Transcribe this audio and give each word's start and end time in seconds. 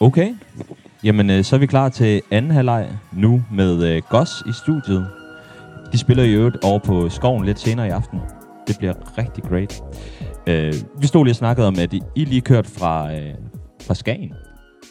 Okay. 0.00 0.34
Jamen, 1.04 1.30
øh, 1.30 1.44
så 1.44 1.56
er 1.56 1.60
vi 1.60 1.66
klar 1.66 1.88
til 1.88 2.22
anden 2.30 2.50
halvleg 2.50 2.98
nu 3.12 3.42
med 3.52 3.84
øh, 3.96 4.02
Goss 4.08 4.42
i 4.48 4.52
studiet. 4.52 5.06
De 5.92 5.98
spiller 5.98 6.24
i 6.24 6.32
øvrigt 6.32 6.56
over 6.64 6.78
på 6.78 7.08
skoven 7.08 7.44
lidt 7.44 7.58
senere 7.58 7.86
i 7.86 7.90
aften. 7.90 8.20
Det 8.66 8.78
bliver 8.78 9.18
rigtig 9.18 9.44
great. 9.44 9.82
Øh, 10.46 10.74
vi 11.00 11.06
stod 11.06 11.24
lige 11.24 11.32
og 11.32 11.36
snakkede 11.36 11.66
om, 11.66 11.74
at 11.78 11.92
I 11.92 12.24
lige 12.24 12.40
kørt 12.40 12.66
fra, 12.66 13.14
øh, 13.14 13.34
fra 13.82 13.94
Skagen. 13.94 14.32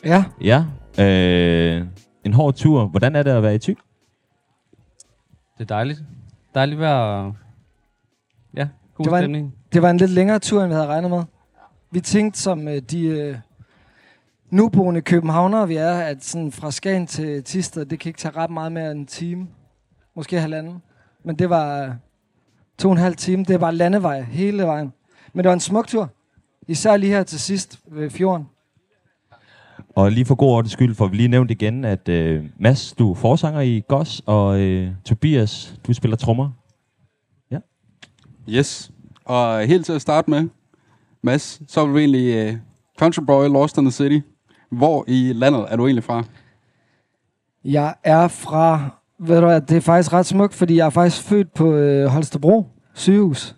Ja, 0.06 0.24
Ja. 0.42 0.64
Øh, 1.00 1.86
en 2.24 2.34
hård 2.34 2.54
tur. 2.54 2.86
Hvordan 2.86 3.16
er 3.16 3.24
det 3.24 3.32
at 3.32 3.44
være 3.44 3.56
i 3.56 3.60
Thy? 3.60 3.78
Det 5.58 5.64
er 5.64 5.66
dejligt. 5.76 6.00
Dejligt 6.56 6.80
vejr 6.80 6.96
og... 7.00 7.36
Ja, 8.56 8.68
god 8.96 9.04
Det 9.06 9.12
var 9.12 9.18
en- 9.18 9.24
stemning. 9.24 9.54
det 9.74 9.82
var 9.82 9.90
en 9.90 9.98
lidt 9.98 10.12
længere 10.12 10.40
tur, 10.40 10.62
end 10.62 10.68
vi 10.68 10.74
havde 10.74 10.88
regnet 10.88 11.10
med. 11.12 11.24
Vi 11.92 12.00
tænkte 12.00 12.40
som 12.40 12.68
øh, 12.68 12.78
de 12.82 13.02
øh, 13.08 13.36
nuboende 14.50 15.02
københavnere, 15.02 15.68
vi 15.68 15.76
er, 15.76 15.92
at 15.92 16.24
sådan 16.24 16.52
fra 16.52 16.72
Skagen 16.72 17.08
til 17.08 17.44
Tisted, 17.44 17.86
det 17.86 18.00
kan 18.00 18.10
ikke 18.10 18.20
tage 18.20 18.38
ret 18.38 18.50
meget 18.50 18.72
mere 18.72 18.92
end 18.92 19.00
en 19.00 19.06
time. 19.06 19.48
Måske 20.16 20.40
halvanden. 20.40 20.82
Men 21.26 21.36
det 21.36 21.50
var 21.50 21.84
øh, 21.84 21.92
to 22.78 22.88
og 22.88 22.92
en 22.92 22.98
halv 22.98 23.16
time. 23.16 23.44
Det 23.44 23.62
var 23.62 23.72
landevej 23.72 24.22
hele 24.22 24.64
vejen. 24.64 24.94
Men 25.34 25.44
det 25.44 25.48
var 25.48 25.54
en 25.54 25.60
smuk 25.60 25.88
tur. 25.88 26.10
Især 26.68 26.98
lige 26.98 27.12
her 27.12 27.24
til 27.24 27.40
sidst 27.40 27.80
ved 27.92 28.10
fjorden. 28.10 28.46
Og 29.96 30.12
lige 30.12 30.26
for 30.26 30.36
god 30.36 30.50
ordens 30.50 30.72
skyld 30.72 30.96
får 30.96 31.08
vi 31.08 31.18
lige 31.18 31.28
nævnt 31.28 31.52
igen, 31.52 31.86
at 31.86 32.10
øh, 32.10 32.46
Mads, 32.60 32.94
du 32.94 33.12
er 33.12 33.16
forsanger 33.16 33.62
i 33.62 33.84
Goss, 33.88 34.22
og 34.26 34.60
øh, 34.60 34.92
Tobias, 35.06 35.80
du 35.88 35.94
spiller 35.94 36.18
trommer. 36.18 36.50
Yes. 38.50 38.92
Og 39.26 39.62
helt 39.62 39.86
til 39.86 39.94
at 39.94 40.02
starte 40.02 40.30
med, 40.30 40.50
Mads, 41.24 41.62
så 41.68 41.82
er 41.82 41.86
du 41.86 41.98
egentlig 41.98 42.54
uh, 42.54 42.60
Country 43.00 43.22
Boy 43.28 43.48
Lost 43.48 43.78
in 43.78 43.84
the 43.84 43.92
City. 43.92 44.20
Hvor 44.70 45.06
i 45.08 45.34
landet 45.36 45.66
er 45.70 45.76
du 45.76 45.86
egentlig 45.86 46.04
fra? 46.04 46.24
Jeg 47.64 47.96
er 48.04 48.28
fra, 48.28 48.90
ved 49.20 49.40
du 49.40 49.46
hvad, 49.46 49.62
det 49.62 49.78
er 49.78 49.82
faktisk 49.82 50.14
ret 50.14 50.26
smukt, 50.26 50.54
fordi 50.54 50.76
jeg 50.76 50.86
er 50.86 50.90
faktisk 50.90 51.24
født 51.24 51.54
på 51.54 51.74
øh, 51.74 52.06
Holstebro 52.06 52.66
sygehus. 52.94 53.56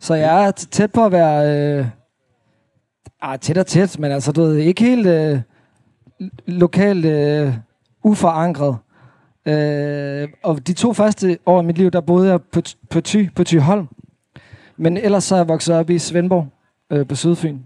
Så 0.00 0.14
jeg 0.14 0.46
er 0.46 0.50
tæt 0.50 0.92
på 0.92 1.04
at 1.04 1.12
være, 1.12 1.78
øh, 1.78 1.86
ah, 3.20 3.38
tæt 3.38 3.58
og 3.58 3.66
tæt, 3.66 3.98
men 3.98 4.12
altså, 4.12 4.32
du 4.32 4.42
ved, 4.42 4.56
ikke 4.56 4.84
helt 4.84 5.06
øh, 5.06 5.40
lokalt 6.46 7.04
øh, 7.04 7.54
uforankret. 8.04 8.76
Øh, 9.46 10.28
og 10.42 10.66
de 10.66 10.72
to 10.72 10.92
første 10.92 11.38
år 11.46 11.62
i 11.62 11.64
mit 11.64 11.78
liv, 11.78 11.90
der 11.90 12.00
boede 12.00 12.30
jeg 12.30 12.42
på, 12.42 12.60
på 12.90 13.00
Thy, 13.00 13.34
på 13.34 13.44
Thyholm. 13.44 13.88
Men 14.76 14.96
ellers 14.96 15.24
så 15.24 15.34
er 15.34 15.38
jeg 15.38 15.48
vokset 15.48 15.74
op 15.74 15.90
i 15.90 15.98
Svendborg 15.98 16.48
øh, 16.90 17.06
på 17.06 17.14
Sydfyn. 17.14 17.58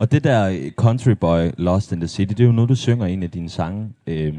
Og 0.00 0.12
det 0.12 0.24
der 0.24 0.48
øh, 0.48 0.70
Country 0.70 1.10
Boy 1.10 1.50
Lost 1.56 1.92
in 1.92 2.00
the 2.00 2.08
City, 2.08 2.30
det 2.30 2.40
er 2.40 2.46
jo 2.46 2.52
noget, 2.52 2.68
du 2.68 2.74
synger 2.74 3.06
i 3.06 3.12
en 3.12 3.22
af 3.22 3.30
dine 3.30 3.48
sange. 3.48 3.92
Øh, 4.06 4.34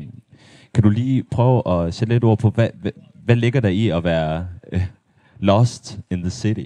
kan 0.73 0.83
du 0.83 0.89
lige 0.89 1.23
prøve 1.23 1.71
at 1.71 1.93
sætte 1.93 2.13
lidt 2.13 2.23
ord 2.23 2.39
på, 2.39 2.49
hvad, 2.49 2.69
hvad, 2.81 2.91
hvad 3.25 3.35
ligger 3.35 3.59
der 3.59 3.69
i 3.69 3.89
at 3.89 4.03
være 4.03 4.47
øh, 4.71 4.85
lost 5.39 5.99
in 6.09 6.21
the 6.21 6.29
city? 6.29 6.65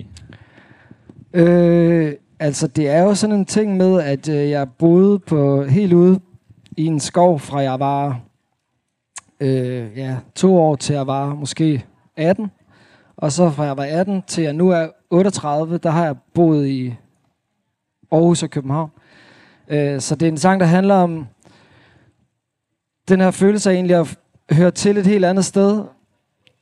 Øh, 1.33 2.13
altså, 2.39 2.67
det 2.67 2.89
er 2.89 3.01
jo 3.01 3.15
sådan 3.15 3.35
en 3.35 3.45
ting 3.45 3.77
med, 3.77 4.01
at 4.01 4.29
øh, 4.29 4.49
jeg 4.49 4.69
boede 4.69 5.19
på 5.19 5.63
helt 5.63 5.93
ude 5.93 6.19
i 6.77 6.85
en 6.85 6.99
skov, 6.99 7.39
fra 7.39 7.59
jeg 7.59 7.79
var 7.79 8.19
øh, 9.39 9.87
ja, 9.97 10.17
to 10.35 10.57
år 10.57 10.75
til 10.75 10.93
jeg 10.93 11.07
var 11.07 11.35
måske 11.35 11.85
18. 12.17 12.51
Og 13.17 13.31
så 13.31 13.49
fra 13.49 13.63
jeg 13.63 13.77
var 13.77 13.85
18 13.85 14.23
til 14.27 14.43
jeg 14.43 14.53
nu 14.53 14.69
er 14.69 14.87
38, 15.09 15.77
der 15.77 15.89
har 15.89 16.05
jeg 16.05 16.15
boet 16.33 16.67
i 16.67 16.95
Aarhus 18.15 18.43
og 18.43 18.49
København. 18.49 18.91
Øh, 19.67 20.01
så 20.01 20.15
det 20.15 20.25
er 20.25 20.31
en 20.31 20.37
sang, 20.37 20.59
der 20.59 20.65
handler 20.65 20.95
om 20.95 21.27
den 23.07 23.21
her 23.21 23.31
følelse 23.31 23.69
af 23.69 23.73
egentlig 23.73 23.95
at 23.95 24.17
høre 24.51 24.71
til 24.71 24.97
et 24.97 25.05
helt 25.05 25.25
andet 25.25 25.45
sted, 25.45 25.83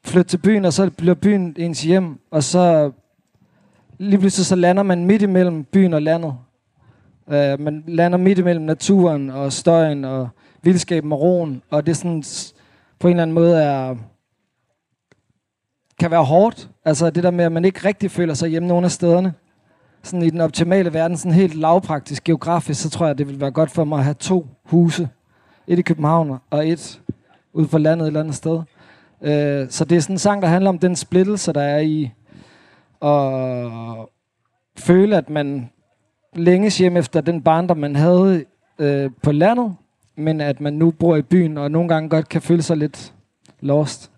flytte 0.06 0.30
til 0.30 0.38
byen, 0.38 0.66
og 0.66 0.74
så 0.74 0.92
bliver 0.98 1.16
byen 1.16 1.56
ens 1.58 1.84
hjem, 1.84 2.20
og 2.32 2.44
så 2.44 2.92
lige 3.98 4.20
pludselig 4.20 4.46
så 4.46 4.56
lander 4.56 4.84
man 4.84 5.06
midt 5.06 5.22
imellem 5.22 5.64
byen 5.64 5.94
og 5.94 6.02
landet. 6.02 6.36
Uh, 7.28 7.60
man 7.60 7.84
lander 7.88 8.18
midt 8.18 8.40
imellem 8.40 8.66
naturen 8.66 9.30
og 9.30 9.54
støjen 9.54 10.06
og 10.06 10.30
vildskaben 10.62 11.12
og 11.12 11.22
roen, 11.22 11.62
og 11.70 11.86
det 11.86 11.92
er 11.92 11.96
sådan 11.96 12.24
på 13.00 13.08
en 13.08 13.14
eller 13.14 13.24
anden 13.24 13.34
måde 13.34 13.64
er 13.64 13.96
kan 16.00 16.12
være 16.12 16.24
hårdt. 16.24 16.70
Altså 16.86 17.10
det 17.10 17.24
der 17.24 17.32
med, 17.32 17.46
at 17.46 17.52
man 17.52 17.66
ikke 17.66 17.88
rigtig 17.88 18.12
føler 18.12 18.34
sig 18.34 18.50
hjemme 18.50 18.68
nogen 18.68 18.86
af 18.86 18.92
stederne. 18.92 19.34
Sådan 20.04 20.24
i 20.24 20.30
den 20.30 20.42
optimale 20.42 20.94
verden, 20.94 21.18
sådan 21.18 21.32
helt 21.32 21.56
lavpraktisk, 21.56 22.24
geografisk, 22.24 22.82
så 22.82 22.90
tror 22.90 23.06
jeg, 23.06 23.18
det 23.18 23.28
ville 23.28 23.42
være 23.42 23.52
godt 23.52 23.72
for 23.72 23.84
mig 23.84 23.98
at 23.98 24.04
have 24.04 24.14
to 24.14 24.48
huse. 24.64 25.10
Et 25.68 25.80
i 25.80 25.82
København 25.82 26.40
og 26.50 26.68
et 26.68 27.02
ude 27.54 27.68
på 27.68 27.78
landet 27.78 28.06
et 28.06 28.08
eller 28.08 28.20
andet 28.20 28.36
sted. 28.36 28.62
Øh, 29.22 29.70
så 29.70 29.86
det 29.86 29.96
er 29.96 30.00
sådan 30.00 30.14
en 30.14 30.20
sang, 30.20 30.42
der 30.42 30.48
handler 30.48 30.70
om 30.70 30.80
den 30.80 30.96
splittelse, 30.96 31.54
der 31.54 31.62
er 31.62 31.80
i 31.80 32.12
at 33.02 34.08
føle, 34.78 35.18
at 35.18 35.30
man 35.30 35.70
længes 36.36 36.78
hjem 36.78 36.98
efter 36.98 37.22
den 37.22 37.42
barndom, 37.42 37.78
man 37.78 37.96
havde 37.96 38.46
øh, 38.80 39.12
på 39.24 39.32
landet, 39.32 39.76
men 40.16 40.42
at 40.42 40.62
man 40.62 40.74
nu 40.74 40.92
bor 40.92 41.16
i 41.16 41.22
byen, 41.22 41.58
og 41.58 41.72
nogle 41.72 41.90
gange 41.90 42.10
godt 42.10 42.30
kan 42.30 42.42
føle 42.42 42.62
sig 42.62 42.78
lidt 42.78 43.14
lost. 43.60 44.12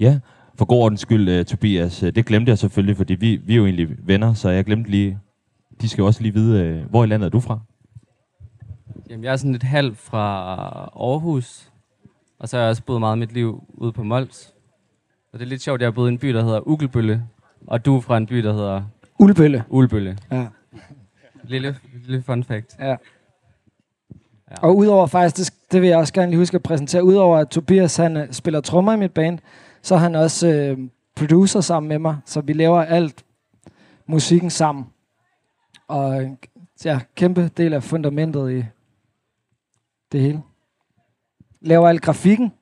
Ja, 0.00 0.18
for 0.58 0.64
god 0.64 0.82
ordens 0.82 1.00
skyld, 1.00 1.40
uh, 1.40 1.44
Tobias, 1.44 2.02
uh, 2.02 2.08
det 2.08 2.26
glemte 2.26 2.50
jeg 2.50 2.58
selvfølgelig, 2.58 2.96
fordi 2.96 3.14
vi, 3.14 3.36
vi 3.36 3.52
er 3.52 3.56
jo 3.56 3.64
egentlig 3.64 3.88
venner, 4.06 4.34
så 4.34 4.48
jeg 4.48 4.64
glemte 4.64 4.90
lige, 4.90 5.18
de 5.80 5.88
skal 5.88 6.02
jo 6.02 6.06
også 6.06 6.22
lige 6.22 6.34
vide, 6.34 6.80
uh, 6.82 6.90
hvor 6.90 7.04
i 7.04 7.06
landet 7.06 7.26
er 7.26 7.30
du 7.30 7.40
fra? 7.40 7.60
Jamen, 9.10 9.24
jeg 9.24 9.32
er 9.32 9.36
sådan 9.36 9.52
lidt 9.52 9.62
halv 9.62 9.96
fra 9.96 10.44
Aarhus. 10.96 11.70
Og 12.38 12.48
så 12.48 12.56
har 12.56 12.62
jeg 12.62 12.70
også 12.70 12.82
boet 12.82 13.00
meget 13.00 13.12
af 13.12 13.18
mit 13.18 13.32
liv 13.32 13.64
ude 13.68 13.92
på 13.92 14.02
Mols. 14.02 14.54
Og 15.32 15.38
det 15.38 15.44
er 15.44 15.48
lidt 15.48 15.62
sjovt, 15.62 15.80
jeg 15.80 15.86
har 15.86 15.92
boet 15.92 16.10
i 16.10 16.12
en 16.12 16.18
by, 16.18 16.28
der 16.28 16.44
hedder 16.44 16.68
Ugelbølle. 16.68 17.22
Og 17.66 17.84
du 17.84 17.96
er 17.96 18.00
fra 18.00 18.16
en 18.16 18.26
by, 18.26 18.36
der 18.36 18.52
hedder 18.52 18.82
Ulbølle. 19.18 19.64
Ulbølle. 19.68 20.18
Ja. 20.32 20.46
Lille, 21.44 21.76
lille 22.06 22.22
fun 22.22 22.44
fact. 22.44 22.76
ja. 22.80 22.96
Og 24.62 24.76
udover 24.76 25.06
faktisk, 25.06 25.36
det, 25.36 25.72
det 25.72 25.82
vil 25.82 25.88
jeg 25.88 25.98
også 25.98 26.12
gerne 26.12 26.30
lige 26.30 26.38
huske 26.38 26.54
at 26.54 26.62
præsentere, 26.62 27.04
udover 27.04 27.38
at 27.38 27.48
Tobias 27.48 27.96
han 27.96 28.16
øh, 28.16 28.32
spiller 28.32 28.60
trommer 28.60 28.92
i 28.92 28.96
mit 28.96 29.12
band, 29.12 29.38
så 29.82 29.94
er 29.94 29.98
han 29.98 30.14
også 30.14 30.48
øh, 30.48 30.78
producer 31.16 31.60
sammen 31.60 31.88
med 31.88 31.98
mig, 31.98 32.18
så 32.24 32.40
vi 32.40 32.52
laver 32.52 32.82
alt 32.82 33.24
musikken 34.06 34.50
sammen. 34.50 34.84
Og 35.88 36.36
ja, 36.84 37.00
kæmpe 37.14 37.48
del 37.48 37.72
af 37.72 37.82
fundamentet 37.82 38.52
i 38.52 38.64
det 40.12 40.20
hele. 40.20 40.42
Laver 41.60 41.88
al 41.88 41.98
grafikken, 42.00 42.52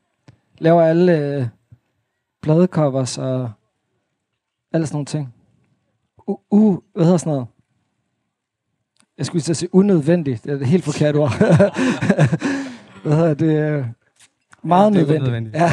laver 0.58 0.82
alle 0.82 1.18
øh, 1.18 1.46
pladecovers 2.42 3.18
og 3.18 3.50
alle 4.72 4.86
sådan 4.86 4.96
nogle 4.96 5.06
ting. 5.06 5.34
U, 6.26 6.36
u, 6.50 6.80
hvad 6.94 7.04
hedder 7.04 7.18
sådan 7.18 7.32
noget? 7.32 7.46
Jeg 9.18 9.26
skulle 9.26 9.42
til 9.42 9.56
sige 9.56 9.74
unødvendigt. 9.74 10.44
Det 10.44 10.52
er 10.52 10.56
et 10.56 10.66
helt 10.66 10.84
forkert 10.84 11.16
ord. 11.16 11.38
hvad 13.02 13.16
hedder 13.16 13.34
det? 13.34 13.86
Meget 14.62 14.94
Ja, 14.94 14.98
det 15.00 15.08
nødvendigt. 15.08 15.22
unødvendigt. 15.22 15.54
Ja. 15.56 15.70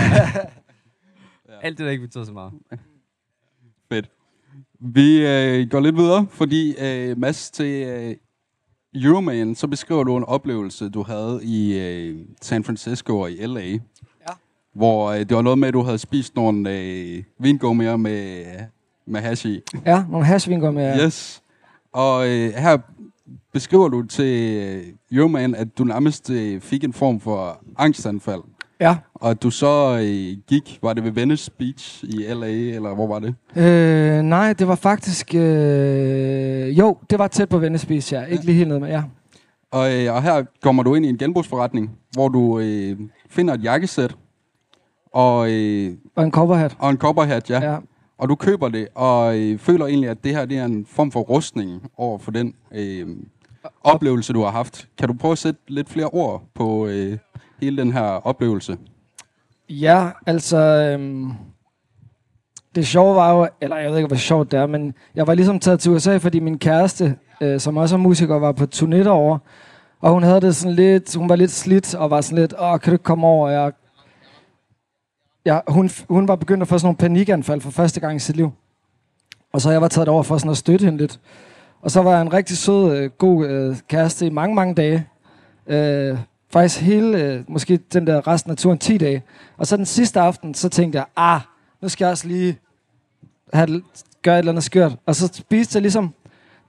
Alt 1.61 1.77
det, 1.77 1.85
der 1.85 1.91
ikke 1.91 2.01
betyder 2.01 2.23
så 2.23 2.31
meget. 2.31 2.53
Fedt. 3.89 4.09
Vi 4.79 5.27
øh, 5.27 5.69
går 5.69 5.79
lidt 5.79 5.95
videre, 5.95 6.27
fordi 6.29 6.75
øh, 6.79 7.17
Mads 7.17 7.51
til 7.51 7.88
øh, 7.88 8.16
Euroman, 8.95 9.55
så 9.55 9.67
beskriver 9.67 10.03
du 10.03 10.17
en 10.17 10.23
oplevelse, 10.23 10.89
du 10.89 11.03
havde 11.03 11.39
i 11.44 11.79
øh, 11.79 12.25
San 12.41 12.63
Francisco 12.63 13.19
og 13.19 13.31
i 13.31 13.45
LA. 13.45 13.61
Ja. 13.61 13.77
Hvor 14.73 15.12
øh, 15.12 15.19
det 15.19 15.36
var 15.36 15.41
noget 15.41 15.59
med, 15.59 15.68
at 15.68 15.74
du 15.74 15.81
havde 15.81 15.97
spist 15.97 16.36
nogle 16.36 16.80
øh, 16.80 17.24
vingummier 17.39 17.97
med, 17.97 18.45
med 19.06 19.21
hash 19.21 19.45
i. 19.45 19.62
ja, 19.86 20.06
nogle 20.09 20.25
hashvinger 20.25 20.71
med... 20.71 20.83
Ja. 20.83 21.06
Yes. 21.06 21.44
Og 21.91 22.30
øh, 22.30 22.53
her 22.53 22.77
beskriver 23.53 23.88
du 23.88 24.06
til 24.06 24.57
øh, 24.57 24.83
Euroman, 25.12 25.56
at 25.56 25.77
du 25.77 25.83
nærmest 25.83 26.30
øh, 26.30 26.62
fik 26.62 26.83
en 26.83 26.94
form 26.94 27.19
for 27.19 27.63
angstanfald. 27.77 28.41
Ja. 28.81 28.98
Og 29.13 29.44
du 29.44 29.50
så 29.51 29.98
øh, 30.01 30.38
gik, 30.48 30.80
var 30.83 30.94
det 30.94 31.04
ved 31.04 31.12
Venice 31.12 31.51
Beach 31.51 32.04
i 32.04 32.33
LA, 32.33 32.48
eller 32.48 32.94
hvor 32.95 33.07
var 33.07 33.19
det? 33.19 33.36
Øh, 33.56 34.22
nej, 34.22 34.54
det 34.54 34.68
var 34.68 34.75
faktisk... 34.75 35.36
Øh, 35.36 36.80
jo, 36.80 36.98
det 37.10 37.19
var 37.19 37.28
tæt 37.28 37.50
på 37.50 37.57
Venice 37.57 37.88
Beach, 37.88 38.13
ja. 38.13 38.24
Ikke 38.25 38.45
lige 38.45 38.56
helt 38.56 38.68
nede 38.68 38.80
med, 38.80 38.89
ja. 38.89 39.04
Og, 39.72 39.94
øh, 39.94 40.13
og 40.16 40.24
her 40.24 40.44
kommer 40.62 40.83
du 40.83 40.95
ind 40.95 41.06
i 41.06 41.10
en 41.10 41.18
genbrugsforretning, 41.18 41.92
hvor 42.13 42.28
du 42.30 42.60
øh, 42.60 42.98
finder 43.30 43.54
et 43.54 43.63
jakkesæt 43.63 44.16
og, 45.13 45.51
øh, 45.51 45.92
Og 46.16 46.24
en 46.24 46.31
coverhat. 46.31 46.75
og 46.80 46.89
en 46.89 46.98
cowboyhat, 46.98 47.50
ja. 47.50 47.60
ja. 47.63 47.72
Ja. 47.72 47.77
Og 48.18 48.30
du 48.30 48.36
køber 48.36 48.69
det, 48.69 48.88
og 48.95 49.39
øh, 49.39 49.57
føler 49.60 49.86
egentlig, 49.86 50.10
at 50.10 50.24
det 50.24 50.31
her 50.36 50.45
det 50.45 50.57
er 50.57 50.66
en 50.66 50.86
form 50.86 51.12
for 51.12 51.19
rustning 51.19 51.81
over 51.98 52.18
for 52.19 52.31
den 52.31 52.54
øh, 52.72 53.07
oplevelse, 53.84 54.34
du 54.34 54.42
har 54.42 54.51
haft. 54.51 54.88
Kan 54.98 55.07
du 55.07 55.13
prøve 55.13 55.31
at 55.31 55.38
sætte 55.38 55.60
lidt 55.68 55.89
flere 55.89 56.07
ord 56.07 56.44
på 56.56 56.88
øh, 56.88 57.18
hele 57.62 57.78
den 57.78 57.94
her 57.94 58.02
oplevelse? 58.02 58.78
Ja, 59.69 60.10
altså... 60.28 60.58
Øhm, 60.58 61.31
det 62.75 62.88
sjove 62.88 63.16
var 63.16 63.34
jo, 63.34 63.48
eller 63.62 63.78
jeg 63.78 63.90
ved 63.90 63.98
ikke, 63.98 64.08
hvor 64.08 64.18
sjovt 64.18 64.52
det 64.52 64.60
er, 64.60 64.66
men 64.66 64.94
jeg 65.16 65.28
var 65.28 65.34
ligesom 65.34 65.60
taget 65.60 65.80
til 65.80 65.92
USA, 65.92 66.18
fordi 66.18 66.40
min 66.40 66.60
kæreste, 66.60 67.18
øh, 67.42 67.60
som 67.60 67.78
også 67.78 67.96
er 67.96 68.00
musiker, 68.00 68.36
var 68.36 68.52
på 68.52 68.63
turné 68.75 68.96
derovre. 68.96 69.40
Og 70.02 70.12
hun 70.12 70.24
havde 70.24 70.42
det 70.42 70.56
sådan 70.56 70.75
lidt, 70.75 71.16
hun 71.16 71.30
var 71.30 71.36
lidt 71.36 71.52
slidt, 71.52 71.96
og 71.96 72.10
var 72.10 72.22
sådan 72.22 72.38
lidt, 72.38 72.54
åh, 72.60 72.80
kan 72.80 72.92
du 72.92 72.94
ikke 72.94 73.04
komme 73.04 73.28
over? 73.28 73.50
Jeg, 73.50 73.72
ja, 75.46 75.60
hun, 75.68 75.90
hun 76.10 76.28
var 76.28 76.36
begyndt 76.36 76.62
at 76.62 76.68
få 76.68 76.78
sådan 76.78 76.86
nogle 76.86 76.98
panikanfald 76.98 77.62
for 77.62 77.72
første 77.72 78.00
gang 78.00 78.16
i 78.16 78.19
sit 78.19 78.36
liv. 78.36 78.52
Og 79.54 79.62
så 79.62 79.72
jeg 79.72 79.81
var 79.81 79.88
taget 79.88 80.08
over 80.08 80.24
for 80.24 80.38
sådan 80.38 80.52
at 80.52 80.58
støtte 80.58 80.86
hende 80.86 80.98
lidt. 80.98 81.19
Og 81.81 81.92
så 81.92 82.02
var 82.02 82.12
jeg 82.12 82.22
en 82.22 82.34
rigtig 82.34 82.58
sød, 82.58 82.98
øh, 82.98 83.10
god 83.10 83.46
øh, 83.46 83.75
kæreste 83.88 84.25
i 84.25 84.30
mange, 84.30 84.56
mange 84.56 84.75
dage. 84.75 85.08
Øh, 85.68 86.18
faktisk 86.51 86.81
hele, 86.81 87.24
øh, 87.24 87.44
måske 87.48 87.77
den 87.77 88.07
der 88.07 88.27
resten 88.27 88.51
af 88.51 88.57
turen, 88.57 88.77
10 88.77 88.98
dage. 88.98 89.24
Og 89.57 89.68
så 89.68 89.77
den 89.77 89.86
sidste 89.86 90.19
aften, 90.19 90.53
så 90.53 90.69
tænkte 90.69 90.98
jeg, 90.98 91.06
ah, 91.15 91.42
nu 91.81 91.89
skal 91.89 92.06
jeg 92.06 92.12
også 92.12 92.27
lige 92.27 92.59
have, 93.53 93.81
gøre 94.21 94.36
et 94.36 94.39
eller 94.39 94.51
andet 94.51 94.63
skørt. 94.63 94.95
Og 95.06 95.15
så 95.15 95.27
spiste 95.33 95.77
jeg 95.77 95.81
ligesom, 95.81 96.13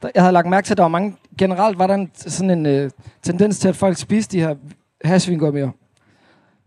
der, 0.03 0.11
jeg 0.15 0.23
havde 0.23 0.33
lagt 0.33 0.49
mærke 0.49 0.67
til, 0.67 0.75
at 0.75 0.77
der 0.77 0.83
var 0.83 0.89
mange, 0.89 1.17
generelt 1.39 1.79
var 1.79 1.87
der 1.87 1.95
en, 1.95 2.11
sådan 2.15 2.51
en 2.51 2.67
øh, 2.67 2.91
tendens 3.23 3.59
til, 3.59 3.69
at 3.69 3.77
folk 3.77 3.97
spiste 3.97 4.37
de 4.37 4.43
her 4.43 4.55
hasvingummier. 5.05 5.71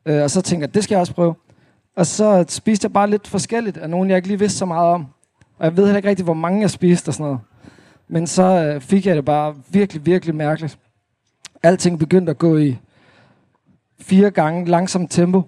Øh, 0.05 0.23
og 0.23 0.31
så 0.31 0.41
tænkte 0.41 0.65
jeg, 0.65 0.73
det 0.73 0.83
skal 0.83 0.95
jeg 0.95 0.99
også 0.99 1.13
prøve. 1.13 1.35
Og 1.95 2.05
så 2.05 2.45
spiste 2.47 2.85
jeg 2.85 2.93
bare 2.93 3.09
lidt 3.09 3.27
forskelligt 3.27 3.77
af 3.77 3.89
nogen, 3.89 4.09
jeg 4.09 4.15
ikke 4.15 4.27
lige 4.27 4.39
vidste 4.39 4.57
så 4.57 4.65
meget 4.65 4.89
om. 4.89 5.05
Og 5.57 5.65
jeg 5.65 5.77
ved 5.77 5.83
heller 5.83 5.97
ikke 5.97 6.09
rigtig, 6.09 6.23
hvor 6.23 6.33
mange 6.33 6.61
jeg 6.61 6.69
spiste 6.69 7.09
og 7.09 7.13
sådan 7.13 7.23
noget. 7.23 7.39
Men 8.07 8.27
så 8.27 8.43
øh, 8.43 8.81
fik 8.81 9.05
jeg 9.05 9.15
det 9.15 9.25
bare 9.25 9.55
virkelig, 9.69 10.05
virkelig 10.05 10.35
mærkeligt. 10.35 10.79
Alting 11.63 11.99
begyndte 11.99 12.29
at 12.29 12.37
gå 12.37 12.57
i 12.57 12.77
fire 13.99 14.31
gange 14.31 14.65
langsomt 14.65 15.11
tempo. 15.11 15.43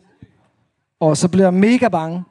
Og 1.00 1.18
så 1.18 1.28
blev 1.28 1.44
jeg 1.44 1.54
mega 1.54 1.88
bange. 1.88 2.24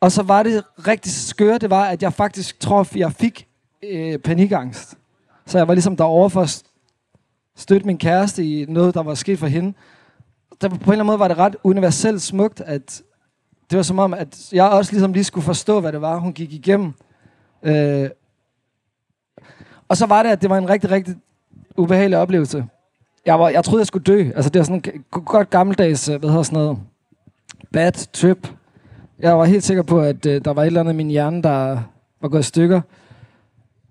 Og 0.00 0.12
så 0.12 0.22
var 0.22 0.42
det 0.42 0.64
rigtig 0.86 1.12
skøre, 1.12 1.58
det 1.58 1.70
var, 1.70 1.84
at 1.84 2.02
jeg 2.02 2.12
faktisk 2.12 2.60
tror, 2.60 2.86
jeg 2.96 3.12
fik 3.12 3.48
øh, 3.82 4.18
panikangst. 4.18 4.98
Så 5.46 5.58
jeg 5.58 5.68
var 5.68 5.74
ligesom 5.74 5.96
derovre 5.96 6.30
for 6.30 6.40
at 6.40 6.62
støtte 7.56 7.86
min 7.86 7.98
kæreste 7.98 8.44
i 8.44 8.64
noget, 8.68 8.94
der 8.94 9.02
var 9.02 9.14
sket 9.14 9.38
for 9.38 9.46
hende. 9.46 9.74
Der, 10.60 10.68
på 10.68 10.74
en 10.74 10.80
eller 10.80 10.92
anden 10.92 11.06
måde 11.06 11.18
var 11.18 11.28
det 11.28 11.38
ret 11.38 11.56
universelt 11.64 12.22
smukt, 12.22 12.60
at 12.60 13.02
det 13.70 13.76
var 13.76 13.82
som 13.82 13.98
om, 13.98 14.14
at 14.14 14.52
jeg 14.52 14.64
også 14.64 14.92
ligesom 14.92 15.12
lige 15.12 15.24
skulle 15.24 15.44
forstå, 15.44 15.80
hvad 15.80 15.92
det 15.92 16.00
var, 16.00 16.16
hun 16.16 16.32
gik 16.32 16.52
igennem. 16.52 16.92
Øh, 17.62 18.10
og 19.88 19.96
så 19.96 20.06
var 20.06 20.22
det, 20.22 20.30
at 20.30 20.42
det 20.42 20.50
var 20.50 20.58
en 20.58 20.68
rigtig, 20.68 20.90
rigtig 20.90 21.16
ubehagelig 21.76 22.18
oplevelse. 22.18 22.66
Jeg, 23.26 23.38
var, 23.38 23.48
jeg 23.48 23.64
troede, 23.64 23.80
jeg 23.80 23.86
skulle 23.86 24.04
dø. 24.04 24.30
Altså, 24.36 24.50
det 24.50 24.58
var 24.58 24.64
sådan 24.64 24.82
en 24.94 25.04
godt 25.24 25.50
gammeldags, 25.50 26.08
øh, 26.08 26.18
hvad 26.18 26.30
hedder 26.30 26.42
sådan 26.42 26.58
noget, 26.58 26.78
bad 27.72 27.92
trip. 28.12 28.48
Jeg 29.18 29.38
var 29.38 29.44
helt 29.44 29.64
sikker 29.64 29.82
på, 29.82 30.00
at 30.00 30.26
øh, 30.26 30.44
der 30.44 30.52
var 30.52 30.62
et 30.62 30.66
eller 30.66 30.80
andet 30.80 30.92
i 30.92 30.96
min 30.96 31.08
hjerne, 31.08 31.42
der 31.42 31.78
var 32.20 32.28
gået 32.28 32.40
i 32.40 32.42
stykker. 32.42 32.80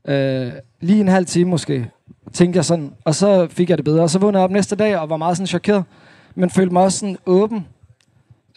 Øh, 0.07 0.51
lige 0.81 1.01
en 1.01 1.07
halv 1.07 1.25
time 1.25 1.49
måske, 1.49 1.89
tænkte 2.33 2.57
jeg 2.57 2.65
sådan. 2.65 2.93
Og 3.05 3.15
så 3.15 3.47
fik 3.49 3.69
jeg 3.69 3.77
det 3.77 3.85
bedre. 3.85 4.03
Og 4.03 4.09
så 4.09 4.19
vågnede 4.19 4.39
jeg 4.39 4.43
op 4.43 4.51
næste 4.51 4.75
dag 4.75 4.97
og 4.97 5.09
var 5.09 5.17
meget 5.17 5.37
sådan 5.37 5.47
chokeret. 5.47 5.83
Men 6.35 6.49
følte 6.49 6.73
mig 6.73 6.83
også 6.83 6.99
sådan 6.99 7.17
åben 7.25 7.67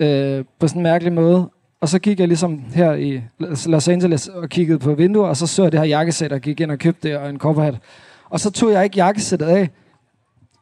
øh, 0.00 0.44
på 0.58 0.68
sådan 0.68 0.80
en 0.80 0.82
mærkelig 0.82 1.12
måde. 1.12 1.50
Og 1.80 1.88
så 1.88 1.98
gik 1.98 2.20
jeg 2.20 2.28
ligesom 2.28 2.64
her 2.74 2.94
i 2.94 3.22
Los 3.66 3.88
Angeles 3.88 4.28
og 4.28 4.48
kiggede 4.48 4.78
på 4.78 4.94
vinduer, 4.94 5.28
og 5.28 5.36
så 5.36 5.46
så 5.46 5.62
jeg 5.62 5.72
det 5.72 5.80
her 5.80 5.86
jakkesæt, 5.86 6.32
og 6.32 6.40
gik 6.40 6.60
ind 6.60 6.70
og 6.70 6.78
købte 6.78 7.08
det, 7.08 7.16
og 7.16 7.30
en 7.30 7.38
kopperhat. 7.38 7.74
Og 8.30 8.40
så 8.40 8.50
tog 8.50 8.72
jeg 8.72 8.84
ikke 8.84 8.96
jakkesættet 8.96 9.46
af 9.46 9.70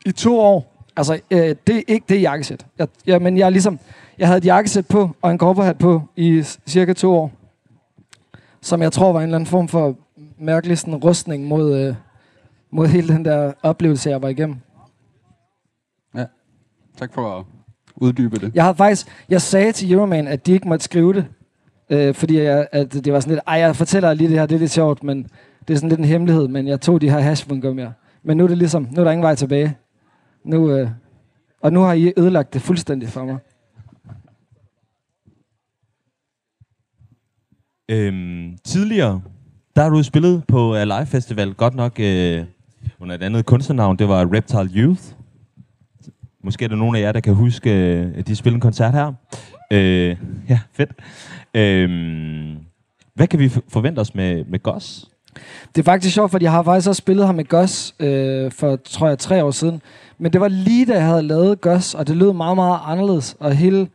i 0.07 0.13
to 0.13 0.41
år. 0.41 0.87
Altså, 0.97 1.21
øh, 1.31 1.57
det 1.67 1.77
er 1.77 1.83
ikke 1.89 2.07
det 2.09 2.23
jakkesæt. 2.23 2.67
Jeg, 2.79 2.89
ja, 3.07 3.19
men 3.19 3.39
jeg, 3.39 3.53
ligesom, 3.53 3.79
jeg 4.19 4.27
havde 4.27 4.39
et 4.39 4.45
jakkesæt 4.45 4.87
på, 4.87 5.11
og 5.23 5.31
en 5.31 5.39
kopperhat 5.39 5.79
på 5.79 6.03
i 6.17 6.43
cirka 6.67 6.93
to 6.93 7.15
år. 7.15 7.33
Som 8.61 8.83
jeg 8.83 8.93
tror 8.93 9.13
var 9.13 9.21
en 9.21 9.25
eller 9.25 9.37
anden 9.37 9.47
form 9.47 9.69
for 9.69 9.97
mærkelig 10.39 10.79
sådan, 10.79 10.97
rustning 10.97 11.47
mod, 11.47 11.79
øh, 11.79 11.95
mod 12.71 12.87
hele 12.87 13.09
den 13.09 13.25
der 13.25 13.53
oplevelse, 13.63 14.11
jeg 14.11 14.23
var 14.23 14.29
igennem. 14.29 14.57
Ja, 16.15 16.25
tak 16.99 17.15
for 17.15 17.39
at 17.39 17.45
uddybe 17.97 18.37
det. 18.37 18.55
Jeg 18.55 18.65
har 18.65 18.73
faktisk, 18.73 19.07
jeg 19.29 19.43
sagde 19.43 19.73
til 19.73 19.93
Euroman, 19.93 20.29
at 20.29 20.47
de 20.47 20.53
ikke 20.53 20.69
måtte 20.69 20.85
skrive 20.85 21.13
det, 21.13 21.27
øh, 21.91 22.15
fordi 22.15 22.39
jeg, 22.39 22.67
at 22.73 22.93
det 22.93 23.13
var 23.13 23.21
sådan 23.21 23.35
lidt, 23.35 23.45
ej, 23.47 23.55
jeg 23.55 23.77
fortæller 23.77 24.15
lige 24.15 24.29
det 24.29 24.39
her, 24.39 24.47
det 24.47 24.55
er 24.55 24.59
lidt 24.59 24.71
sjovt, 24.71 25.05
men 25.05 25.27
det 25.69 25.75
er 25.75 25.79
sådan 25.79 25.89
lidt 25.89 26.01
en 26.01 26.07
hemmelighed, 26.07 26.49
men 26.49 26.67
jeg 26.67 26.81
tog 26.81 27.01
de 27.01 27.11
her 27.11 27.19
hashbungummier. 27.19 27.91
Men 28.23 28.37
nu 28.37 28.45
er 28.45 28.49
det 28.49 28.59
ligesom, 28.59 28.89
nu 28.91 29.01
er 29.01 29.05
der 29.05 29.11
ingen 29.11 29.23
vej 29.23 29.35
tilbage. 29.35 29.77
Nu, 30.45 30.71
øh, 30.71 30.91
og 31.61 31.73
nu 31.73 31.81
har 31.81 31.93
I 31.93 32.13
ødelagt 32.17 32.55
det 32.55 32.63
fuldstændig 32.63 33.09
for 33.09 33.25
mig. 33.25 33.39
Øhm, 37.89 38.59
tidligere, 38.65 39.23
der 39.77 39.83
har 39.83 39.91
du 39.91 40.03
spillet 40.03 40.45
på 40.49 40.75
Alive 40.75 41.07
Festival, 41.07 41.55
godt 41.55 41.75
nok 41.75 42.01
øh, 42.01 42.45
under 43.01 43.15
et 43.15 43.23
andet 43.23 43.47
kunstnernavn, 43.47 43.97
det 43.97 44.09
var 44.09 44.35
Reptile 44.35 44.83
Youth. 44.83 45.03
Måske 46.45 46.65
er 46.65 46.69
der 46.69 46.77
nogen 46.77 46.97
af 46.97 47.01
jer, 47.01 47.13
der 47.13 47.21
kan 47.21 47.35
huske, 47.35 47.71
øh, 47.71 48.13
at 48.15 48.29
de 48.29 48.37
spillede 48.37 48.57
en 48.57 48.61
koncert 48.61 48.95
her. 48.95 49.13
Øh, 49.71 50.17
ja, 50.49 50.61
fedt. 50.73 50.91
Øh, 51.55 51.91
hvad 53.15 53.27
kan 53.27 53.39
vi 53.39 53.49
forvente 53.69 53.99
os 53.99 54.15
med, 54.15 54.45
med 54.45 54.63
Goss? 54.63 55.09
Det 55.75 55.79
er 55.79 55.83
faktisk 55.83 56.15
sjovt, 56.15 56.31
fordi 56.31 56.45
jeg 56.45 56.53
har 56.53 56.63
faktisk 56.63 56.89
også 56.89 56.99
spillet 56.99 57.27
her 57.27 57.33
med 57.33 57.45
Gus 57.45 57.95
øh, 58.01 58.53
for, 58.53 58.77
tror 58.77 59.09
jeg, 59.09 59.19
tre 59.19 59.45
år 59.45 59.51
siden. 59.51 59.83
Men 60.19 60.33
det 60.33 60.41
var 60.41 60.49
lige 60.49 60.87
da 60.87 60.93
jeg 60.93 61.07
havde 61.07 61.23
lavet 61.23 61.61
Gus, 61.61 61.95
og 61.95 62.07
det 62.07 62.17
lød 62.17 62.33
meget, 62.33 62.57
meget 62.57 62.81
anderledes. 62.85 63.37
Og 63.41 63.53
hele, 63.53 63.89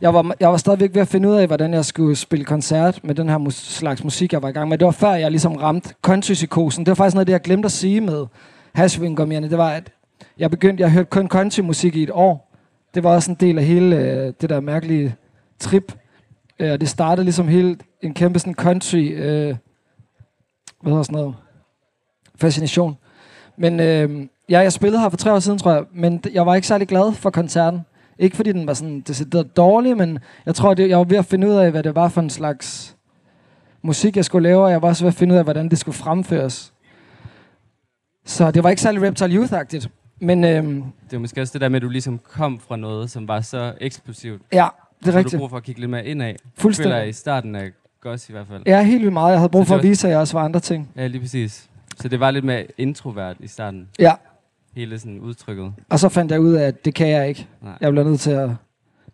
jeg, 0.00 0.14
var, 0.14 0.34
jeg 0.40 0.50
var 0.50 0.56
stadigvæk 0.56 0.94
ved 0.94 1.02
at 1.02 1.08
finde 1.08 1.28
ud 1.28 1.34
af, 1.34 1.46
hvordan 1.46 1.74
jeg 1.74 1.84
skulle 1.84 2.16
spille 2.16 2.44
koncert 2.44 3.00
med 3.04 3.14
den 3.14 3.28
her 3.28 3.38
mus- 3.38 3.54
slags 3.74 4.04
musik, 4.04 4.32
jeg 4.32 4.42
var 4.42 4.48
i 4.48 4.52
gang 4.52 4.68
med. 4.68 4.78
Det 4.78 4.84
var 4.86 4.92
før, 4.92 5.12
jeg 5.12 5.30
ligesom 5.30 5.56
ramte 5.56 5.94
country-psykosen. 6.02 6.84
Det 6.86 6.90
var 6.90 6.94
faktisk 6.94 7.14
noget, 7.14 7.26
det 7.26 7.32
jeg 7.32 7.40
glemte 7.40 7.66
at 7.66 7.72
sige 7.72 8.00
med 8.00 8.26
Hashwing 8.74 9.18
Det 9.18 9.58
var, 9.58 9.70
at 9.70 9.92
jeg 10.38 10.50
begyndte, 10.50 10.82
jeg 10.82 10.92
hørte 10.92 11.10
kun 11.10 11.28
country-musik 11.28 11.96
i 11.96 12.02
et 12.02 12.10
år. 12.12 12.56
Det 12.94 13.04
var 13.04 13.14
også 13.14 13.30
en 13.30 13.36
del 13.40 13.58
af 13.58 13.64
hele 13.64 13.96
øh, 13.96 14.32
det 14.40 14.50
der 14.50 14.60
mærkelige 14.60 15.14
trip. 15.58 15.96
Øh, 16.58 16.72
og 16.72 16.80
det 16.80 16.88
startede 16.88 17.24
ligesom 17.24 17.48
hele 17.48 17.76
en 18.02 18.14
kæmpe 18.14 18.38
sådan 18.38 18.54
country... 18.54 19.12
Øh, 19.12 19.56
hvad 20.82 20.92
hedder 20.92 21.02
sådan 21.02 21.18
noget? 21.18 21.34
Fascination. 22.36 22.96
Men 23.56 23.80
øh, 23.80 24.26
ja, 24.50 24.58
jeg 24.60 24.72
spillede 24.72 25.00
her 25.02 25.08
for 25.08 25.16
tre 25.16 25.32
år 25.32 25.38
siden, 25.38 25.58
tror 25.58 25.72
jeg. 25.72 25.84
Men 25.92 26.22
jeg 26.32 26.46
var 26.46 26.54
ikke 26.54 26.66
særlig 26.66 26.88
glad 26.88 27.12
for 27.12 27.30
koncerten. 27.30 27.80
Ikke 28.18 28.36
fordi 28.36 28.52
den 28.52 28.66
var 28.66 28.74
sådan 28.74 29.00
decideret 29.00 29.56
dårlig, 29.56 29.96
men 29.96 30.18
jeg 30.46 30.54
tror, 30.54 30.74
det, 30.74 30.88
jeg 30.88 30.98
var 30.98 31.04
ved 31.04 31.16
at 31.18 31.24
finde 31.24 31.48
ud 31.48 31.52
af, 31.52 31.70
hvad 31.70 31.82
det 31.82 31.94
var 31.94 32.08
for 32.08 32.20
en 32.20 32.30
slags 32.30 32.96
musik, 33.82 34.16
jeg 34.16 34.24
skulle 34.24 34.48
lave, 34.48 34.64
og 34.64 34.70
jeg 34.70 34.82
var 34.82 34.88
også 34.88 35.04
ved 35.04 35.08
at 35.08 35.14
finde 35.14 35.32
ud 35.34 35.38
af, 35.38 35.44
hvordan 35.44 35.68
det 35.68 35.78
skulle 35.78 35.96
fremføres. 35.96 36.72
Så 38.26 38.50
det 38.50 38.62
var 38.64 38.70
ikke 38.70 38.82
særlig 38.82 39.02
Reptile 39.02 39.40
Youth-agtigt. 39.40 39.88
Men 40.20 40.44
øhm, 40.44 40.84
Det 41.10 41.16
er 41.16 41.20
måske 41.20 41.40
også 41.40 41.52
det 41.52 41.60
der 41.60 41.68
med, 41.68 41.76
at 41.76 41.82
du 41.82 41.88
ligesom 41.88 42.18
kom 42.32 42.60
fra 42.68 42.76
noget, 42.76 43.10
som 43.10 43.28
var 43.28 43.40
så 43.40 43.72
eksplosivt. 43.80 44.42
ja, 44.52 44.56
det 44.56 44.62
er 44.62 45.04
Så 45.04 45.10
du 45.12 45.16
rigtigt. 45.18 45.38
brug 45.40 45.50
for 45.50 45.56
at 45.56 45.62
kigge 45.62 45.80
lidt 45.80 45.90
mere 45.90 46.06
indad. 46.06 46.34
Fuldstændig. 46.58 46.92
Føler 46.92 47.04
i 47.04 47.12
starten 47.12 47.54
af 47.56 47.70
Goss 48.00 48.28
i 48.28 48.32
hvert 48.32 48.46
fald. 48.46 48.62
Ja, 48.66 48.82
helt 48.82 49.00
vildt 49.00 49.12
meget. 49.12 49.30
Jeg 49.32 49.38
havde 49.40 49.50
brug 49.50 49.66
for 49.66 49.74
at 49.74 49.82
var- 49.82 49.88
vise, 49.88 50.06
at 50.06 50.10
jeg 50.12 50.20
også 50.20 50.38
var 50.38 50.44
andre 50.44 50.60
ting. 50.60 50.90
Ja, 50.96 51.06
lige 51.06 51.20
præcis. 51.20 51.68
Så 52.00 52.08
det 52.08 52.20
var 52.20 52.30
lidt 52.30 52.44
mere 52.44 52.66
introvert 52.78 53.36
i 53.40 53.46
starten. 53.46 53.88
Ja, 53.98 54.12
Hele 54.74 54.98
sådan 54.98 55.20
udtrykket. 55.20 55.72
og 55.88 55.98
så 55.98 56.08
fandt 56.08 56.32
jeg 56.32 56.40
ud 56.40 56.52
af, 56.52 56.66
at 56.66 56.84
det 56.84 56.94
kan 56.94 57.08
jeg 57.08 57.28
ikke. 57.28 57.48
Nej. 57.62 57.72
Jeg 57.80 57.92
blev 57.92 58.04
nødt 58.04 58.20
til 58.20 58.30
at 58.30 58.50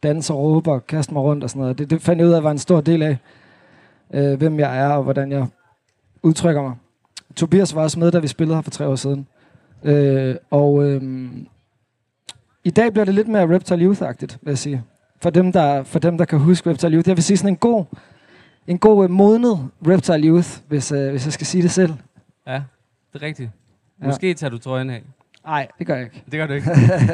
danse 0.03 0.33
og 0.33 0.39
råbe 0.39 0.73
og 0.73 0.87
kaste 0.87 1.13
mig 1.13 1.23
rundt 1.23 1.45
og 1.45 1.51
sådan 1.51 1.61
noget. 1.61 1.79
Det, 1.79 1.91
det 1.91 2.03
fandt 2.03 2.21
jeg 2.21 2.29
ud 2.29 2.33
af, 2.33 2.43
var 2.43 2.51
en 2.51 2.59
stor 2.59 2.81
del 2.81 3.03
af, 3.03 3.17
øh, 4.15 4.39
hvem 4.39 4.59
jeg 4.59 4.79
er 4.79 4.89
og 4.89 5.03
hvordan 5.03 5.33
jeg 5.33 5.47
udtrykker 6.23 6.63
mig. 6.63 6.75
Tobias 7.37 7.75
var 7.75 7.83
også 7.83 7.99
med, 7.99 8.13
da 8.13 8.19
vi 8.19 8.27
spillede 8.27 8.57
her 8.57 8.63
for 8.63 8.71
tre 8.71 8.87
år 8.87 8.97
siden. 8.97 9.27
Øh, 9.85 10.37
og 10.51 10.85
øh, 10.85 11.03
i 12.65 12.71
dag 12.71 12.93
bliver 12.93 13.05
det 13.05 13.15
lidt 13.15 13.29
mere 13.29 13.55
Reptile 13.55 13.85
Youth-agtigt, 13.87 14.39
vil 14.43 14.51
jeg 14.51 14.59
sige. 14.59 14.83
For 15.23 15.31
dem, 15.31 15.53
der, 15.53 15.83
for 15.83 15.99
dem, 15.99 16.19
der 16.19 16.25
kan 16.25 16.39
huske 16.39 16.71
Reptile 16.71 16.97
Youth. 16.97 17.09
Jeg 17.09 17.17
vil 17.17 17.25
sige 17.25 17.37
sådan 17.37 17.53
en 17.53 17.57
god, 17.57 17.85
en 18.67 18.79
god 18.79 19.05
øh, 19.05 19.11
modnet 19.11 19.69
Reptile 19.87 20.29
Youth, 20.29 20.49
hvis, 20.69 20.93
øh, 20.93 21.11
hvis 21.11 21.25
jeg 21.25 21.33
skal 21.33 21.47
sige 21.47 21.63
det 21.63 21.71
selv. 21.71 21.93
Ja, 22.47 22.63
det 23.13 23.23
er 23.23 23.27
rigtigt. 23.27 23.51
Ja. 24.03 24.07
Måske 24.07 24.35
tager 24.35 24.51
du 24.51 24.59
trøjen 24.59 24.91
af. 24.91 25.03
Nej, 25.47 25.69
det 25.79 25.87
gør 25.87 25.95
jeg 25.95 26.05
ikke. 26.05 26.25
Det 26.31 26.33
gør 26.33 26.47
du 26.47 26.53
ikke. 26.53 26.71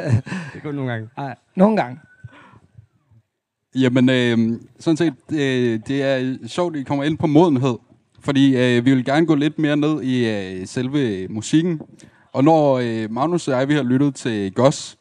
det 0.53 0.63
går 0.63 0.71
nogle 0.71 0.91
gange. 0.91 1.09
Nej, 1.17 1.35
nogle 1.55 1.77
gange. 1.77 1.99
Jamen, 3.75 4.09
øh, 4.09 4.59
sådan 4.79 4.97
set, 4.97 5.13
øh, 5.31 5.79
det 5.87 6.03
er 6.03 6.37
sjovt, 6.47 6.75
at 6.75 6.81
I 6.81 6.83
kommer 6.83 7.03
ind 7.03 7.17
på 7.17 7.27
modenhed. 7.27 7.75
Fordi 8.19 8.57
øh, 8.57 8.85
vi 8.85 8.93
vil 8.93 9.05
gerne 9.05 9.25
gå 9.25 9.35
lidt 9.35 9.59
mere 9.59 9.77
ned 9.77 10.01
i 10.01 10.29
øh, 10.29 10.67
selve 10.67 11.27
musikken. 11.27 11.81
Og 12.31 12.43
når 12.43 12.79
øh, 12.83 13.11
Magnus 13.11 13.47
og 13.47 13.59
jeg, 13.59 13.67
vi 13.67 13.73
har 13.73 13.83
lyttet 13.83 14.15
til 14.15 14.53
Goss, 14.53 14.97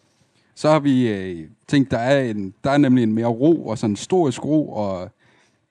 så 0.54 0.70
har 0.70 0.80
vi 0.80 1.08
øh, 1.08 1.48
tænkt, 1.68 1.90
der 1.90 1.98
er, 1.98 2.30
en, 2.30 2.54
der 2.64 2.70
er 2.70 2.78
nemlig 2.78 3.02
en 3.02 3.12
mere 3.12 3.26
ro, 3.26 3.66
og 3.66 3.78
sådan 3.78 3.92
en 3.92 3.96
storisk 3.96 4.44
ro, 4.44 4.72
og 4.72 5.10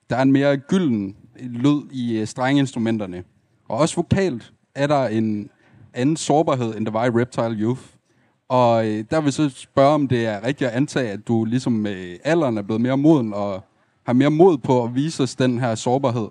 der 0.10 0.16
er 0.16 0.22
en 0.22 0.32
mere 0.32 0.58
gylden 0.58 1.16
lyd 1.40 1.82
i 1.92 2.20
øh, 2.20 2.28
strengeinstrumenterne. 2.28 3.24
Og 3.70 3.78
også 3.78 3.96
vokalt 3.96 4.54
er 4.76 4.88
der 4.88 5.08
en 5.08 5.50
anden 5.94 6.18
sårbarhed, 6.18 6.78
end 6.78 6.86
der 6.86 6.92
var 6.92 7.06
i 7.06 7.10
Reptile 7.10 7.56
Youth. 7.62 7.82
Og 8.50 8.88
øh, 8.88 9.04
der 9.12 9.20
vil 9.20 9.26
jeg 9.26 9.34
så 9.34 9.50
spørge, 9.50 9.94
om 9.94 10.08
det 10.08 10.26
er 10.26 10.44
rigtigt 10.46 10.70
at 10.70 10.76
antage, 10.76 11.12
at 11.12 11.28
du 11.28 11.46
ligesom 11.46 11.74
med 11.74 12.18
alderen 12.24 12.58
er 12.58 12.62
blevet 12.62 12.82
mere 12.82 12.98
moden 12.98 13.34
og 13.34 13.64
har 14.06 14.14
mere 14.14 14.32
mod 14.32 14.58
på 14.58 14.84
at 14.84 14.96
vise 14.96 15.24
os 15.24 15.36
den 15.36 15.60
her 15.60 15.76
sårbarhed? 15.76 16.28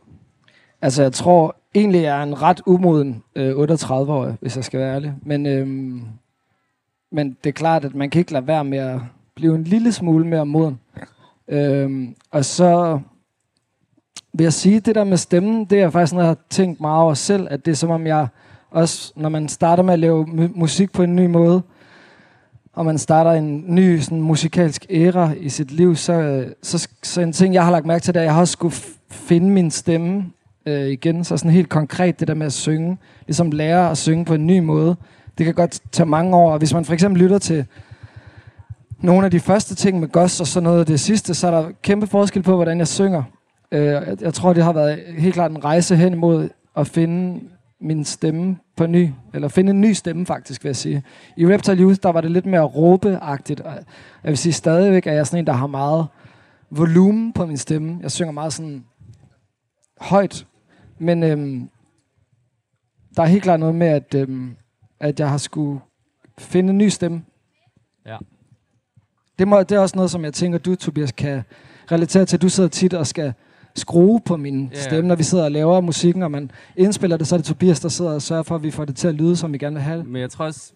Altså, 0.82 1.02
jeg 1.02 1.12
tror 1.12 1.56
egentlig, 1.74 2.02
jeg 2.02 2.18
er 2.18 2.22
en 2.22 2.42
ret 2.42 2.60
umoden 2.66 3.22
øh, 3.34 3.50
38-årig, 3.50 4.36
hvis 4.40 4.56
jeg 4.56 4.64
skal 4.64 4.80
være 4.80 4.94
ærlig. 4.94 5.14
Men, 5.22 5.46
øh, 5.46 5.66
men 7.12 7.36
det 7.44 7.50
er 7.50 7.52
klart, 7.52 7.84
at 7.84 7.94
man 7.94 8.10
kan 8.10 8.18
ikke 8.18 8.32
lade 8.32 8.46
være 8.46 8.64
med 8.64 8.78
at 8.78 9.00
blive 9.34 9.54
en 9.54 9.64
lille 9.64 9.92
smule 9.92 10.26
mere 10.26 10.46
moden. 10.46 10.80
Øh, 11.48 12.08
og 12.30 12.44
så 12.44 13.00
vil 14.32 14.44
jeg 14.44 14.52
sige, 14.52 14.80
det 14.80 14.94
der 14.94 15.04
med 15.04 15.16
stemmen, 15.16 15.64
det 15.64 15.80
er 15.80 15.90
faktisk 15.90 16.12
noget, 16.12 16.26
jeg 16.26 16.30
har 16.30 16.44
tænkt 16.50 16.80
meget 16.80 17.02
over 17.02 17.14
selv, 17.14 17.48
at 17.50 17.64
det 17.64 17.70
er 17.70 17.76
som 17.76 17.90
om 17.90 18.06
jeg 18.06 18.28
også, 18.70 19.12
når 19.16 19.28
man 19.28 19.48
starter 19.48 19.82
med 19.82 19.92
at 19.92 19.98
lave 19.98 20.24
mu- 20.24 20.58
musik 20.58 20.92
på 20.92 21.02
en 21.02 21.16
ny 21.16 21.26
måde, 21.26 21.62
og 22.72 22.86
man 22.86 22.98
starter 22.98 23.30
en 23.30 23.64
ny 23.66 23.98
sådan, 23.98 24.20
musikalsk 24.20 24.86
æra 24.90 25.32
i 25.40 25.48
sit 25.48 25.70
liv, 25.70 25.96
så, 25.96 26.44
så, 26.62 26.88
så 27.02 27.20
en 27.20 27.32
ting, 27.32 27.54
jeg 27.54 27.64
har 27.64 27.70
lagt 27.70 27.86
mærke 27.86 28.02
til, 28.02 28.14
det 28.14 28.20
er, 28.20 28.22
at 28.22 28.26
jeg 28.26 28.34
har 28.34 28.40
også 28.40 28.52
skulle 28.52 28.74
finde 29.10 29.50
min 29.50 29.70
stemme 29.70 30.24
øh, 30.66 30.86
igen. 30.86 31.24
Så 31.24 31.36
sådan 31.36 31.50
helt 31.50 31.68
konkret 31.68 32.20
det 32.20 32.28
der 32.28 32.34
med 32.34 32.46
at 32.46 32.52
synge, 32.52 32.98
ligesom 33.26 33.50
lære 33.50 33.90
at 33.90 33.98
synge 33.98 34.24
på 34.24 34.34
en 34.34 34.46
ny 34.46 34.58
måde, 34.58 34.96
det 35.38 35.46
kan 35.46 35.54
godt 35.54 35.80
tage 35.92 36.06
mange 36.06 36.36
år. 36.36 36.52
Og 36.52 36.58
hvis 36.58 36.74
man 36.74 36.84
for 36.84 36.92
eksempel 36.92 37.22
lytter 37.22 37.38
til 37.38 37.66
nogle 38.98 39.24
af 39.24 39.30
de 39.30 39.40
første 39.40 39.74
ting 39.74 40.00
med 40.00 40.08
Goss 40.08 40.40
og 40.40 40.46
sådan 40.46 40.64
noget 40.64 40.80
af 40.80 40.86
det 40.86 41.00
sidste, 41.00 41.34
så 41.34 41.46
er 41.46 41.50
der 41.50 41.70
kæmpe 41.82 42.06
forskel 42.06 42.42
på, 42.42 42.54
hvordan 42.54 42.78
jeg 42.78 42.88
synger. 42.88 43.22
Øh, 43.72 43.86
jeg, 43.86 44.16
jeg 44.20 44.34
tror, 44.34 44.52
det 44.52 44.64
har 44.64 44.72
været 44.72 45.00
helt 45.18 45.34
klart 45.34 45.50
en 45.50 45.64
rejse 45.64 45.96
hen 45.96 46.12
imod 46.12 46.48
at 46.76 46.86
finde 46.86 47.40
min 47.80 48.04
stemme 48.04 48.58
på 48.76 48.86
ny, 48.86 49.10
eller 49.34 49.48
finde 49.48 49.70
en 49.70 49.80
ny 49.80 49.92
stemme 49.92 50.26
faktisk, 50.26 50.64
vil 50.64 50.68
jeg 50.68 50.76
sige. 50.76 51.02
I 51.36 51.46
Reptile 51.46 51.82
Youth, 51.82 51.98
der 52.02 52.08
var 52.08 52.20
det 52.20 52.30
lidt 52.30 52.46
mere 52.46 52.62
råbeagtigt, 52.62 53.60
og 53.60 53.74
jeg 54.22 54.28
vil 54.28 54.38
sige 54.38 54.52
stadigvæk, 54.52 55.06
at 55.06 55.12
jeg 55.12 55.20
er 55.20 55.24
sådan 55.24 55.38
en, 55.38 55.46
der 55.46 55.52
har 55.52 55.66
meget 55.66 56.06
volumen 56.70 57.32
på 57.32 57.46
min 57.46 57.56
stemme. 57.56 57.98
Jeg 58.02 58.10
synger 58.10 58.32
meget 58.32 58.52
sådan 58.52 58.84
højt, 60.00 60.46
men 60.98 61.22
øhm, 61.22 61.70
der 63.16 63.22
er 63.22 63.26
helt 63.26 63.42
klart 63.42 63.60
noget 63.60 63.74
med, 63.74 63.86
at, 63.86 64.14
øhm, 64.14 64.56
at 65.00 65.20
jeg 65.20 65.30
har 65.30 65.38
skulle 65.38 65.80
finde 66.38 66.70
en 66.70 66.78
ny 66.78 66.88
stemme. 66.88 67.22
Ja. 68.06 68.16
Det, 69.38 69.48
må, 69.48 69.62
det 69.62 69.72
er 69.72 69.80
også 69.80 69.96
noget, 69.96 70.10
som 70.10 70.24
jeg 70.24 70.34
tænker, 70.34 70.58
du, 70.58 70.74
Tobias, 70.74 71.12
kan 71.12 71.42
relatere 71.92 72.24
til. 72.24 72.42
Du 72.42 72.48
sidder 72.48 72.68
tit 72.68 72.94
og 72.94 73.06
skal 73.06 73.32
skrue 73.80 74.20
på 74.20 74.36
min 74.36 74.62
yeah. 74.62 74.76
stemme, 74.76 75.08
når 75.08 75.14
vi 75.14 75.22
sidder 75.22 75.44
og 75.44 75.52
laver 75.52 75.80
musikken, 75.80 76.22
og 76.22 76.30
man 76.30 76.50
indspiller 76.76 77.16
det, 77.16 77.26
så 77.26 77.34
er 77.34 77.38
det 77.38 77.46
Tobias, 77.46 77.80
der 77.80 77.88
sidder 77.88 78.14
og 78.14 78.22
sørger 78.22 78.42
for, 78.42 78.54
at 78.54 78.62
vi 78.62 78.70
får 78.70 78.84
det 78.84 78.96
til 78.96 79.08
at 79.08 79.14
lyde, 79.14 79.36
som 79.36 79.52
vi 79.52 79.58
gerne 79.58 79.74
vil 79.76 79.82
have 79.82 79.98
det. 79.98 80.06
Men 80.06 80.22
jeg 80.22 80.30
tror 80.30 80.44
også, 80.44 80.72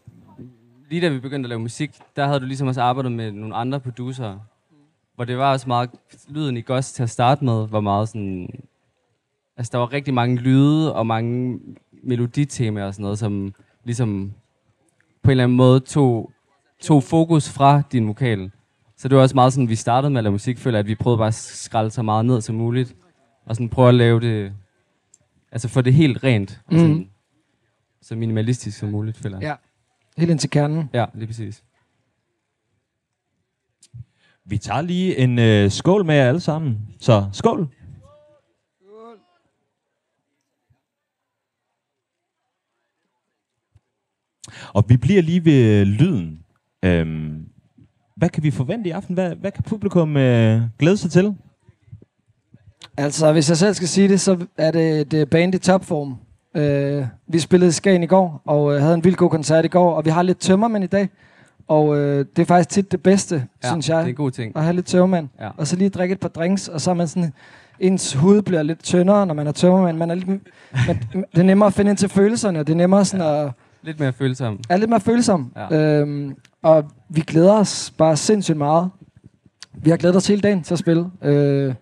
lige 0.90 1.00
da 1.00 1.08
vi 1.08 1.18
begyndte 1.18 1.46
at 1.46 1.48
lave 1.48 1.60
musik, 1.60 1.90
der 2.16 2.26
havde 2.26 2.40
du 2.40 2.46
ligesom 2.46 2.68
også 2.68 2.82
arbejdet 2.82 3.12
med 3.12 3.32
nogle 3.32 3.54
andre 3.54 3.80
producer, 3.80 4.38
hvor 5.14 5.24
det 5.24 5.38
var 5.38 5.52
også 5.52 5.68
meget, 5.68 5.90
lyden 6.28 6.56
i 6.56 6.62
Ghost 6.66 6.94
til 6.94 7.02
at 7.02 7.10
starte 7.10 7.44
med, 7.44 7.68
var 7.68 7.80
meget 7.80 8.08
sådan, 8.08 8.48
altså 9.56 9.70
der 9.72 9.78
var 9.78 9.92
rigtig 9.92 10.14
mange 10.14 10.36
lyde 10.36 10.94
og 10.94 11.06
mange 11.06 11.60
meloditemaer 12.02 12.86
og 12.86 12.94
sådan 12.94 13.02
noget, 13.02 13.18
som 13.18 13.54
ligesom 13.84 14.32
på 15.22 15.28
en 15.28 15.30
eller 15.30 15.44
anden 15.44 15.56
måde 15.56 15.80
tog, 15.80 16.32
tog 16.80 17.02
fokus 17.02 17.48
fra 17.48 17.82
din 17.92 18.08
vokal. 18.08 18.50
Så 18.96 19.08
det 19.08 19.16
var 19.16 19.22
også 19.22 19.34
meget 19.34 19.52
sådan, 19.52 19.68
vi 19.68 19.74
startede 19.76 20.10
med 20.10 20.18
at 20.18 20.24
lave 20.24 20.32
musik, 20.32 20.58
føler 20.58 20.78
at 20.78 20.86
vi 20.86 20.94
prøvede 20.94 21.18
bare 21.18 21.26
at 21.28 21.34
skralde 21.34 21.90
så 21.90 22.02
meget 22.02 22.26
ned 22.26 22.40
som 22.40 22.54
muligt, 22.54 22.96
og 23.46 23.56
sådan 23.56 23.68
prøve 23.68 23.88
at 23.88 23.94
lave 23.94 24.20
det, 24.20 24.52
altså 25.52 25.68
få 25.68 25.80
det 25.80 25.94
helt 25.94 26.24
rent, 26.24 26.60
og 26.66 26.72
sådan, 26.78 26.94
Mhm. 26.94 27.08
så 28.02 28.16
minimalistisk 28.16 28.78
som 28.78 28.88
muligt, 28.88 29.16
føler 29.16 29.38
jeg. 29.40 29.46
Ja. 29.46 29.54
Helt 30.20 30.30
ind 30.30 30.38
til 30.38 30.50
kernen. 30.50 30.90
Ja, 30.92 31.04
lige 31.14 31.26
præcis. 31.26 31.64
Vi 34.44 34.58
tager 34.58 34.80
lige 34.82 35.16
en 35.18 35.38
øh, 35.38 35.70
skål 35.70 36.04
med 36.04 36.14
jer 36.14 36.28
alle 36.28 36.40
sammen. 36.40 36.78
Så 37.00 37.28
skål. 37.32 37.68
Og 44.74 44.84
vi 44.88 44.96
bliver 44.96 45.22
lige 45.22 45.44
ved 45.44 45.84
lyden. 45.84 46.44
Øhm, 46.84 47.43
hvad 48.24 48.30
kan 48.30 48.42
vi 48.42 48.50
forvente 48.50 48.88
i 48.88 48.90
aften? 48.92 49.14
Hvad, 49.14 49.34
hvad 49.40 49.50
kan 49.50 49.62
publikum 49.62 50.16
øh, 50.16 50.62
glæde 50.78 50.96
sig 50.96 51.10
til? 51.10 51.34
Altså, 52.96 53.32
hvis 53.32 53.48
jeg 53.48 53.56
selv 53.56 53.74
skal 53.74 53.88
sige 53.88 54.08
det, 54.08 54.20
så 54.20 54.46
er 54.58 54.70
det, 54.70 55.10
det 55.10 55.30
band 55.30 55.54
i 55.54 55.58
topform. 55.58 56.14
Øh, 56.56 57.06
vi 57.26 57.38
spillede 57.38 57.68
i 57.68 57.72
Skagen 57.72 58.02
i 58.02 58.06
går, 58.06 58.42
og 58.46 58.74
øh, 58.74 58.80
havde 58.82 58.94
en 58.94 59.04
vild 59.04 59.14
god 59.14 59.30
koncert 59.30 59.64
i 59.64 59.68
går, 59.68 59.94
og 59.94 60.04
vi 60.04 60.10
har 60.10 60.22
lidt 60.22 60.38
tømmermænd 60.38 60.84
i 60.84 60.86
dag. 60.86 61.08
Og 61.68 61.96
øh, 61.98 62.24
det 62.36 62.42
er 62.42 62.46
faktisk 62.46 62.68
tit 62.68 62.92
det 62.92 63.02
bedste, 63.02 63.46
Ja, 63.64 63.68
synes 63.68 63.86
det 63.86 63.94
er 63.94 63.98
jeg, 63.98 64.08
en 64.08 64.14
god 64.14 64.30
ting. 64.30 64.56
at 64.56 64.62
have 64.62 64.74
lidt 64.74 64.86
tømmermænd. 64.86 65.28
Ja. 65.40 65.48
Og 65.56 65.66
så 65.66 65.76
lige 65.76 65.90
drikke 65.90 66.12
et 66.12 66.20
par 66.20 66.28
drinks, 66.28 66.68
og 66.68 66.80
så 66.80 66.90
er 66.90 66.94
man 66.94 67.08
sådan... 67.08 67.32
Ens 67.80 68.14
hud 68.14 68.42
bliver 68.42 68.62
lidt 68.62 68.82
tyndere, 68.82 69.26
når 69.26 69.34
man 69.34 69.46
er 69.46 69.52
tømmermænd. 69.52 69.96
Man 69.96 70.10
er 70.10 70.14
lidt, 70.14 70.28
men 70.28 70.40
det 71.12 71.38
er 71.38 71.42
nemmere 71.42 71.66
at 71.66 71.72
finde 71.74 71.90
ind 71.90 71.98
til 71.98 72.08
følelserne, 72.08 72.60
og 72.60 72.66
det 72.66 72.72
er 72.72 72.76
nemmere 72.76 73.04
sådan 73.04 73.26
at 73.26 73.50
Lidt 73.84 74.00
mere 74.00 74.12
følsom. 74.12 74.60
er 74.70 74.76
lidt 74.76 74.90
mere 74.90 75.00
følsom. 75.00 75.52
Ja. 75.56 76.00
Øhm, 76.00 76.36
og 76.62 76.90
vi 77.08 77.20
glæder 77.20 77.52
os 77.52 77.94
bare 77.98 78.16
sindssygt 78.16 78.58
meget. 78.58 78.90
Vi 79.74 79.90
har 79.90 79.96
glædet 79.96 80.16
os 80.16 80.26
hele 80.26 80.40
dagen 80.42 80.62
til 80.62 80.74
at 80.74 80.78
spille. 80.78 81.10
Øh, 81.22 81.74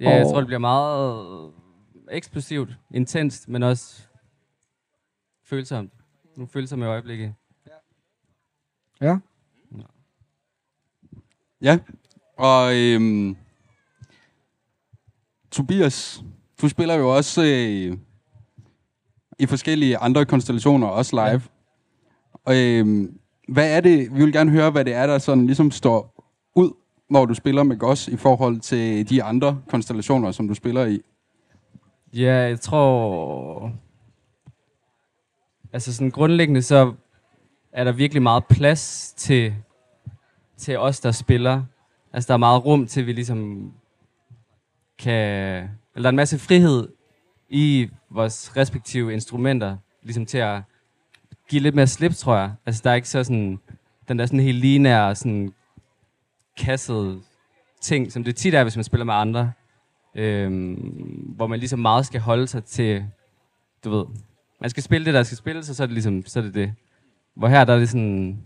Ja, 0.00 0.10
jeg 0.10 0.24
Og- 0.24 0.30
tror, 0.32 0.38
det 0.38 0.46
bliver 0.46 0.58
meget 0.58 1.50
eksplosivt, 2.10 2.78
intenst, 2.94 3.48
men 3.48 3.62
også 3.62 4.02
følsomt. 5.44 5.92
Nogle 6.36 6.48
følsomme 6.48 6.86
øjeblikke. 6.86 7.34
ja. 9.00 9.16
Ja, 11.62 11.78
og 12.38 12.76
øhm, 12.76 13.36
Tobias, 15.50 16.24
du 16.62 16.68
spiller 16.68 16.94
jo 16.94 17.16
også 17.16 17.42
øh, 17.42 17.98
i 19.42 19.46
forskellige 19.46 19.98
andre 19.98 20.24
konstellationer, 20.24 20.86
også 20.86 21.16
live. 21.16 21.42
Og 22.44 22.56
øhm, 22.56 23.18
hvad 23.48 23.76
er 23.76 23.80
det, 23.80 24.14
vi 24.14 24.24
vil 24.24 24.32
gerne 24.32 24.50
høre, 24.50 24.70
hvad 24.70 24.84
det 24.84 24.94
er, 24.94 25.06
der 25.06 25.18
sådan 25.18 25.46
ligesom 25.46 25.70
står 25.70 26.24
ud, 26.54 26.70
når 27.10 27.24
du 27.24 27.34
spiller 27.34 27.62
med 27.62 27.78
Goss 27.78 28.08
i 28.08 28.16
forhold 28.16 28.60
til 28.60 29.10
de 29.10 29.22
andre 29.22 29.60
konstellationer, 29.68 30.30
som 30.30 30.48
du 30.48 30.54
spiller 30.54 30.86
i. 30.86 31.00
Ja, 32.14 32.34
jeg 32.34 32.60
tror... 32.60 33.72
Altså 35.72 35.94
sådan 35.94 36.10
grundlæggende, 36.10 36.62
så 36.62 36.92
er 37.72 37.84
der 37.84 37.92
virkelig 37.92 38.22
meget 38.22 38.44
plads 38.46 39.14
til, 39.16 39.54
til 40.56 40.78
os, 40.78 41.00
der 41.00 41.12
spiller. 41.12 41.62
Altså 42.12 42.28
der 42.28 42.34
er 42.34 42.38
meget 42.38 42.64
rum 42.64 42.86
til, 42.86 43.00
at 43.00 43.06
vi 43.06 43.12
ligesom 43.12 43.72
kan... 44.98 45.12
Eller 45.94 46.02
der 46.02 46.06
er 46.06 46.08
en 46.08 46.16
masse 46.16 46.38
frihed 46.38 46.88
i 47.52 47.88
vores 48.10 48.56
respektive 48.56 49.12
instrumenter, 49.12 49.76
ligesom 50.02 50.26
til 50.26 50.38
at 50.38 50.62
give 51.48 51.62
lidt 51.62 51.74
mere 51.74 51.86
slip, 51.86 52.14
tror 52.14 52.36
jeg. 52.36 52.52
Altså 52.66 52.80
der 52.84 52.90
er 52.90 52.94
ikke 52.94 53.08
så 53.08 53.24
sådan... 53.24 53.60
Den 54.08 54.18
der 54.18 54.26
sådan 54.26 54.40
helt 54.40 54.58
linære, 54.58 55.14
sådan 55.14 55.52
kasset 56.58 57.22
ting, 57.80 58.12
som 58.12 58.24
det 58.24 58.36
tit 58.36 58.54
er, 58.54 58.62
hvis 58.62 58.76
man 58.76 58.84
spiller 58.84 59.04
med 59.04 59.14
andre 59.14 59.52
øhm, 60.14 60.74
hvor 61.36 61.46
man 61.46 61.58
ligesom 61.58 61.78
meget 61.78 62.06
skal 62.06 62.20
holde 62.20 62.46
sig 62.46 62.64
til, 62.64 63.06
du 63.84 63.90
ved, 63.90 64.04
man 64.60 64.70
skal 64.70 64.82
spille 64.82 65.04
det, 65.04 65.14
der 65.14 65.22
skal 65.22 65.38
spilles, 65.38 65.70
og 65.70 65.76
så 65.76 65.82
er 65.82 65.86
det 65.86 65.94
ligesom, 65.94 66.26
så 66.26 66.38
er 66.38 66.42
det 66.42 66.54
det. 66.54 66.74
Hvor 67.34 67.48
her, 67.48 67.64
der 67.64 67.74
er 67.74 67.78
det 67.78 67.88
sådan, 67.88 68.42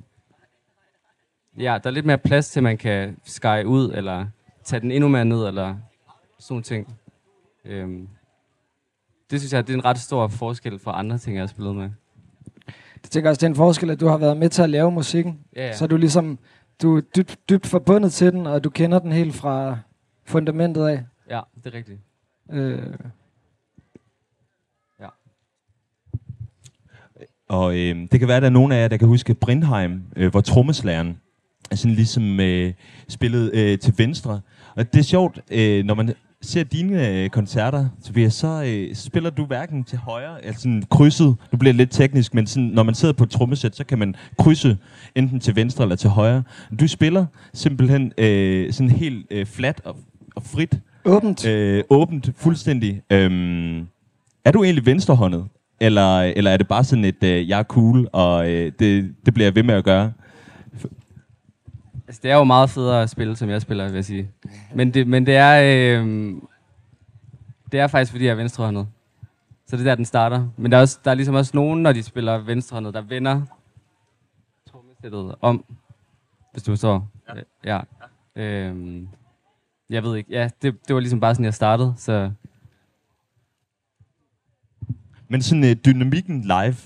ja, 1.58 1.78
der 1.82 1.90
er 1.90 1.94
lidt 1.94 2.06
mere 2.06 2.18
plads 2.18 2.50
til, 2.50 2.60
at 2.60 2.64
man 2.64 2.78
kan 2.78 3.16
skære 3.25 3.66
ud, 3.66 3.92
eller 3.92 4.26
tage 4.64 4.80
den 4.80 4.90
endnu 4.90 5.08
mere 5.08 5.25
ned, 5.25 5.46
eller 5.46 5.76
sådan 6.38 6.62
ting. 6.62 6.98
Øhm, 7.64 8.08
det 9.30 9.40
synes 9.40 9.52
jeg, 9.52 9.66
det 9.66 9.73
er 9.73 9.78
en 9.78 9.85
ret 9.85 9.99
stor 9.99 10.28
forskel 10.28 10.78
fra 10.78 10.99
andre 10.99 11.18
ting, 11.18 11.37
jeg 11.37 11.42
har 11.42 11.47
spillet 11.47 11.76
med. 11.76 11.90
Jeg 13.02 13.11
tænker 13.11 13.30
også, 13.30 13.40
det 13.40 13.47
er 13.47 13.50
en 13.50 13.56
forskel, 13.56 13.90
at 13.90 14.00
du 14.00 14.06
har 14.06 14.16
været 14.18 14.37
med 14.37 14.49
til 14.49 14.62
at 14.62 14.71
lave 14.71 14.92
musikken. 14.92 15.38
Ja, 15.56 15.66
ja. 15.66 15.76
Så 15.76 15.85
er 15.85 15.88
du 15.88 15.97
ligesom, 15.97 16.38
du 16.83 16.97
er 16.97 17.00
dybt, 17.00 17.38
dybt 17.49 17.66
forbundet 17.66 18.12
til 18.12 18.33
den, 18.33 18.47
og 18.47 18.64
du 18.64 18.71
kender 18.71 18.99
den 18.99 19.12
helt 19.12 19.35
fra 19.35 19.78
fundamentet 20.25 20.87
af. 20.87 21.04
ja 21.30 21.40
det 21.64 21.75
er 21.75 21.75
rigtigt. 21.78 22.00
Øh, 22.52 22.83
Og 27.49 27.78
øh, 27.78 27.97
det 28.12 28.18
kan 28.21 28.28
være, 28.28 28.37
at 28.37 28.42
der 28.42 28.49
er 28.49 28.52
nogen 28.52 28.73
af 28.73 28.83
jer, 28.83 28.88
der 28.88 28.97
kan 28.97 29.09
huske 29.09 29.35
Brindheim, 29.35 30.02
øh, 30.16 30.30
hvor 30.30 30.40
trommeslageren 30.40 31.21
er 31.71 31.76
sådan 31.76 31.95
ligesom 31.95 32.40
øh, 32.40 32.73
spillet 33.09 33.54
øh, 33.54 33.78
til 33.78 33.95
venstre. 33.97 34.40
Og 34.76 34.92
det 34.92 34.99
er 34.99 35.02
sjovt, 35.02 35.40
øh, 35.50 35.85
når 35.85 35.95
man 35.95 36.14
ser 36.46 36.64
dine 36.64 37.08
øh, 37.08 37.30
koncerter, 37.30 37.88
Tobias, 38.06 38.34
så 38.34 38.64
øh, 38.66 38.94
spiller 38.94 39.30
du 39.30 39.44
hverken 39.44 39.84
til 39.84 39.98
højre, 39.98 40.44
altså 40.44 40.62
sådan 40.62 40.82
krydset, 40.90 41.36
nu 41.52 41.58
bliver 41.58 41.72
det 41.72 41.78
lidt 41.78 41.90
teknisk, 41.90 42.34
men 42.34 42.46
sådan, 42.46 42.64
når 42.68 42.82
man 42.82 42.94
sidder 42.94 43.14
på 43.14 43.24
et 43.24 43.30
trommesæt, 43.30 43.76
så 43.76 43.84
kan 43.84 43.98
man 43.98 44.14
krydse 44.38 44.76
enten 45.14 45.40
til 45.40 45.56
venstre 45.56 45.84
eller 45.84 45.96
til 45.96 46.10
højre. 46.10 46.42
Du 46.80 46.88
spiller 46.88 47.26
simpelthen 47.54 48.12
øh, 48.18 48.72
sådan 48.72 48.90
helt 48.90 49.26
øh, 49.30 49.46
flat 49.46 49.80
og, 49.84 49.96
og 50.36 50.42
frit, 50.42 50.80
åbent. 51.04 51.46
øh, 51.46 51.84
åbent, 51.90 52.30
fuldstændig. 52.36 53.02
Øhm, 53.10 53.78
er 54.44 54.52
du 54.52 54.64
egentlig 54.64 54.86
venstrehåndet? 54.86 55.44
Eller, 55.80 56.20
eller 56.20 56.50
er 56.50 56.56
det 56.56 56.68
bare 56.68 56.84
sådan 56.84 57.04
et, 57.04 57.24
øh, 57.24 57.48
jeg 57.48 57.58
er 57.58 57.62
cool, 57.62 58.08
og 58.12 58.50
øh, 58.50 58.72
det, 58.78 59.14
det 59.26 59.34
bliver 59.34 59.46
jeg 59.46 59.54
ved 59.54 59.62
med 59.62 59.74
at 59.74 59.84
gøre? 59.84 60.12
Altså, 62.06 62.20
det 62.22 62.30
er 62.30 62.36
jo 62.36 62.44
meget 62.44 62.70
federe 62.70 63.02
at 63.02 63.10
spille, 63.10 63.36
som 63.36 63.50
jeg 63.50 63.62
spiller, 63.62 63.84
vil 63.84 63.94
jeg 63.94 64.04
sige. 64.04 64.30
Men 64.75 64.94
det, 64.94 65.06
men 65.06 65.26
det 65.26 65.36
er... 65.36 65.62
Øh, 66.00 66.32
det 67.72 67.80
er 67.80 67.86
faktisk, 67.86 68.12
fordi 68.12 68.25
jeg 68.25 68.30
er 68.30 68.36
venstrehåndet. 68.36 68.86
Så 69.66 69.76
det 69.76 69.82
er 69.82 69.90
der, 69.90 69.94
den 69.94 70.04
starter. 70.04 70.48
Men 70.56 70.72
der 70.72 70.78
er, 70.78 70.80
også, 70.80 70.98
der 71.04 71.10
er 71.10 71.14
ligesom 71.14 71.34
også 71.34 71.50
nogen, 71.54 71.82
når 71.82 71.92
de 71.92 72.02
spiller 72.02 72.38
venstrehåndet, 72.38 72.94
der 72.94 73.00
vender 73.00 73.42
trommesættet 74.70 75.34
om. 75.40 75.64
Hvis 76.52 76.62
du 76.62 76.72
forstår. 76.72 77.08
Ja. 77.64 77.80
ja. 78.36 78.42
Øhm, 78.42 79.08
jeg 79.90 80.02
ved 80.02 80.16
ikke. 80.16 80.32
Ja, 80.32 80.48
det, 80.62 80.88
det 80.88 80.94
var 80.94 81.00
ligesom 81.00 81.20
bare 81.20 81.34
sådan, 81.34 81.44
jeg 81.44 81.54
startede. 81.54 81.94
Så 81.96 82.30
Men 85.28 85.42
sådan 85.42 85.64
uh, 85.64 85.70
dynamikken 85.70 86.42
live, 86.42 86.76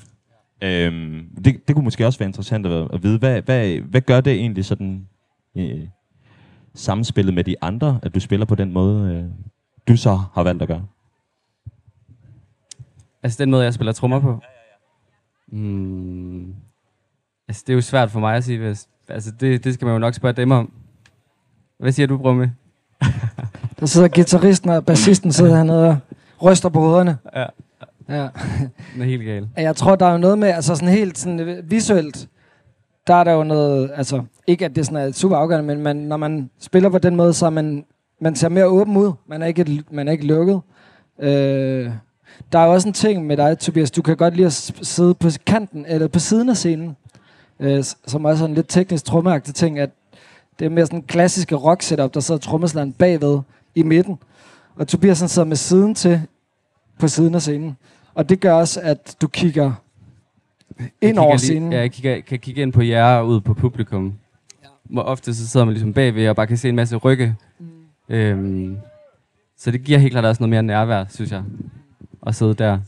øhm, 0.63 1.29
det, 1.45 1.69
det 1.69 1.75
kunne 1.75 1.85
måske 1.85 2.07
også 2.07 2.19
være 2.19 2.29
interessant 2.29 2.67
at, 2.67 2.89
at 2.93 3.03
vide. 3.03 3.19
Hvad, 3.19 3.43
hvad, 3.43 3.81
hvad 3.81 4.01
gør 4.01 4.21
det 4.21 4.33
egentlig 4.33 4.65
sådan 4.65 5.09
øh, 5.57 5.89
samspillet 6.75 7.35
med 7.35 7.45
de 7.45 7.57
andre, 7.63 8.01
at 8.03 8.15
du 8.15 8.21
spiller 8.21 8.47
på 8.47 8.55
den 8.55 8.73
måde, 8.73 9.15
øh, 9.15 9.25
du 9.89 9.97
så 9.97 10.21
har 10.35 10.43
valgt 10.43 10.63
at 10.63 10.69
gøre? 10.69 10.87
Altså 13.23 13.43
den 13.43 13.51
måde, 13.51 13.65
jeg 13.65 13.75
spiller 13.75 13.93
trommer 13.93 14.21
på? 14.21 14.41
Mm, 15.53 16.55
altså 17.49 17.65
det 17.67 17.73
er 17.73 17.75
jo 17.75 17.81
svært 17.81 18.11
for 18.11 18.21
mig 18.21 18.37
at 18.37 18.45
sige. 18.45 18.59
Hvis, 18.59 18.89
altså 19.09 19.31
det, 19.41 19.65
det 19.65 19.75
skal 19.75 19.85
man 19.85 19.93
jo 19.93 19.99
nok 19.99 20.15
spørge 20.15 20.33
dem 20.33 20.51
om. 20.51 20.73
Hvad 21.79 21.93
siger 21.93 22.07
du, 22.07 22.19
Brumme? 22.19 22.55
Der 23.81 23.87
sidder 23.87 24.09
gitarristen 24.09 24.71
og 24.71 24.85
bassisten 24.85 25.33
sidder 25.33 25.57
hernede 25.57 25.89
og 25.89 25.99
ryster 26.43 26.69
på 26.69 26.81
hovederne. 26.81 27.19
Ja. 27.37 27.47
Ja. 28.09 28.29
Den 28.95 29.03
er 29.03 29.05
helt 29.05 29.25
gal. 29.25 29.49
Jeg 29.57 29.77
tror, 29.77 29.97
der 29.97 30.07
er 30.07 30.13
jo 30.13 30.19
noget 30.19 30.39
med, 30.39 30.49
altså 30.49 30.75
sådan 30.75 30.95
helt 30.95 31.19
sådan 31.19 31.61
visuelt, 31.65 32.29
der 33.07 33.15
er 33.15 33.25
der 33.25 33.33
jo 33.33 33.43
noget, 33.43 33.91
altså 33.95 34.25
ikke 34.51 34.65
at 34.65 34.77
det 34.77 34.87
sådan 34.87 35.09
er 35.09 35.13
super 35.13 35.37
afgørende, 35.37 35.67
men 35.67 35.83
man, 35.83 35.97
når 35.97 36.17
man 36.17 36.51
spiller 36.61 36.89
på 36.89 36.99
den 36.99 37.17
måde, 37.17 37.35
så 37.35 37.47
er 37.47 37.51
man, 37.51 37.85
man 38.21 38.37
ser 38.37 38.49
mere 38.49 38.67
åben 38.67 38.97
ud. 38.97 39.13
Man 39.27 39.43
er 39.43 39.47
ikke, 39.47 39.83
man 39.91 40.09
er 40.09 40.13
ikke 40.13 40.27
lukket. 40.27 40.61
Øh, 41.19 41.91
der 42.53 42.59
er 42.59 42.67
også 42.67 42.89
en 42.89 42.95
ting 42.95 43.27
med 43.27 43.37
dig, 43.37 43.59
Tobias. 43.59 43.91
Du 43.91 44.03
kan 44.03 44.17
godt 44.17 44.37
lide 44.37 44.47
at 44.47 44.73
sidde 44.83 45.15
på 45.15 45.29
kanten, 45.47 45.87
eller 45.89 46.09
på 46.09 46.19
siden 46.19 46.49
af 46.49 46.57
scenen, 46.57 46.97
øh, 47.61 47.85
som 48.07 48.25
også 48.25 48.45
er 48.45 48.49
en 48.49 48.55
lidt 48.55 48.69
teknisk 48.69 49.05
trommeagtig 49.05 49.55
ting, 49.55 49.79
at 49.79 49.91
det 50.59 50.65
er 50.65 50.71
mere 50.71 50.87
sådan 50.87 50.99
en 50.99 51.03
klassiske 51.03 51.55
rock 51.55 51.83
setup, 51.83 52.15
der 52.15 52.21
sidder 52.21 52.41
trommeslageren 52.41 52.93
bagved 52.93 53.39
i 53.75 53.83
midten. 53.83 54.19
Og 54.77 54.89
Tobias 54.89 55.21
han 55.21 55.29
sidder 55.29 55.49
med 55.49 55.57
siden 55.57 55.95
til 55.95 56.21
på 56.99 57.09
siden 57.09 57.35
af 57.35 57.43
scenen. 57.43 57.77
Og 58.15 58.29
det 58.29 58.41
gør 58.41 58.53
også, 58.53 58.81
at 58.81 59.17
du 59.21 59.29
kigger 59.29 59.73
ind 61.01 61.19
over 61.19 61.37
scenen. 61.37 61.73
Ja, 61.73 61.79
jeg 61.79 61.93
kigger, 61.93 62.21
kan 62.21 62.39
kigge 62.39 62.63
ind 62.63 62.73
på 62.73 62.83
jer 62.83 63.15
og 63.15 63.27
ud 63.27 63.41
på 63.41 63.55
publikum. 63.55 64.15
Hvor 64.93 65.03
ofte 65.03 65.35
så 65.35 65.49
sidder 65.49 65.67
man 65.67 65.73
ligesom 65.73 65.93
bagved 65.93 66.29
og 66.29 66.37
bare 66.37 66.47
kan 66.47 66.57
se 66.57 66.69
en 66.69 66.77
masse 66.77 66.97
rygge. 66.97 67.37
Mm. 67.59 67.67
Øhm, 68.09 68.79
så 69.57 69.71
det 69.71 69.85
giver 69.85 69.99
helt 69.99 70.13
klart 70.13 70.25
også 70.25 70.43
noget 70.43 70.51
mere 70.51 70.63
nærvær, 70.63 71.05
synes 71.09 71.33
jeg. 71.33 71.45
At 72.27 72.35
sidde 72.35 72.55
der. 72.55 72.79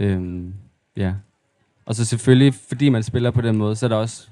Øhm, 0.00 0.54
ja. 0.96 1.14
Og 1.86 1.94
så 1.94 2.04
selvfølgelig, 2.04 2.54
fordi 2.54 2.88
man 2.88 3.02
spiller 3.02 3.30
på 3.30 3.40
den 3.40 3.56
måde, 3.56 3.76
så 3.76 3.86
er 3.86 3.88
der 3.88 3.96
også 3.96 4.28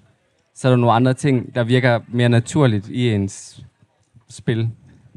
så 0.55 0.69
er 0.69 0.73
der 0.73 0.77
nogle 0.77 0.93
andre 0.93 1.15
ting, 1.15 1.55
der 1.55 1.65
virker 1.65 2.01
mere 2.09 2.29
naturligt 2.29 2.89
i 2.89 3.15
ens 3.15 3.65
spil. 4.29 4.71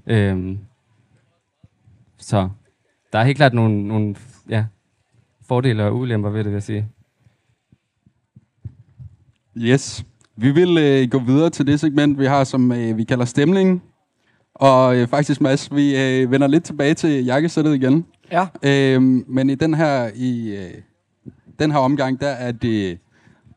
Øhm, 0.07 0.59
så 2.17 2.49
der 3.13 3.19
er 3.19 3.23
helt 3.23 3.37
klart 3.37 3.53
nogle, 3.53 3.87
nogle 3.87 4.15
ja, 4.49 4.65
fordele 5.41 5.83
og 5.83 5.95
ulemper 5.95 6.29
ved 6.29 6.39
det, 6.39 6.45
vil 6.45 6.53
jeg 6.53 6.63
sige. 6.63 6.87
Yes. 9.57 10.05
Vi 10.37 10.51
vil 10.51 10.77
øh, 10.77 11.09
gå 11.09 11.19
videre 11.19 11.49
til 11.49 11.67
det 11.67 11.79
segment, 11.79 12.19
vi 12.19 12.25
har, 12.25 12.43
som 12.43 12.71
øh, 12.71 12.97
vi 12.97 13.03
kalder 13.03 13.25
stemning. 13.25 13.83
Og 14.55 14.97
øh, 14.97 15.07
faktisk, 15.07 15.41
Mads, 15.41 15.75
vi 15.75 15.97
øh, 15.97 16.31
vender 16.31 16.47
lidt 16.47 16.63
tilbage 16.63 16.93
til 16.93 17.25
jakkesættet 17.25 17.75
igen. 17.75 18.05
Ja. 18.31 18.47
Øhm, 18.63 19.25
men 19.27 19.49
i 19.49 19.55
den 19.55 19.73
her, 19.73 20.09
i, 20.15 20.55
øh, 20.55 20.71
den 21.59 21.71
her 21.71 21.79
omgang, 21.79 22.19
der 22.19 22.27
er 22.27 22.51
det 22.51 22.97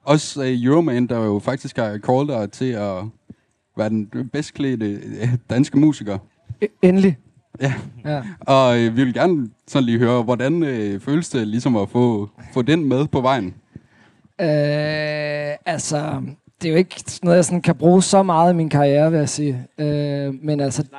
også 0.04 0.42
øh, 0.44 0.64
Euroman, 0.64 1.06
der 1.06 1.24
jo 1.24 1.38
faktisk 1.38 1.76
har 1.76 1.98
callet 1.98 2.28
dig 2.28 2.50
til 2.50 2.70
at 2.72 3.04
være 3.76 3.88
den 3.88 4.28
bedst 4.32 4.54
klædte 4.54 4.86
øh, 4.86 5.28
danske 5.50 5.78
musiker. 5.78 6.18
E- 6.64 6.78
Endelig. 6.82 7.18
Ja. 7.60 7.74
Ja. 8.04 8.22
Og 8.40 8.78
øh, 8.78 8.96
vi 8.96 9.04
vil 9.04 9.14
gerne 9.14 9.48
sådan 9.66 9.86
lige 9.86 9.98
høre, 9.98 10.22
hvordan 10.22 10.62
øh, 10.62 11.00
føles 11.00 11.28
det 11.28 11.48
ligesom 11.48 11.76
at 11.76 11.88
få, 11.88 12.30
få 12.54 12.62
den 12.62 12.84
med 12.84 13.06
på 13.06 13.20
vejen? 13.20 13.54
Øh, 14.40 15.56
altså, 15.66 16.22
det 16.62 16.68
er 16.68 16.72
jo 16.72 16.78
ikke 16.78 17.04
noget, 17.22 17.36
jeg 17.36 17.44
sådan 17.44 17.62
kan 17.62 17.74
bruge 17.74 18.02
så 18.02 18.22
meget 18.22 18.52
i 18.52 18.56
min 18.56 18.68
karriere, 18.68 19.10
vil 19.10 19.18
jeg 19.18 19.28
sige. 19.28 19.66
Øh, 19.78 20.34
men 20.42 20.60
altså... 20.60 20.82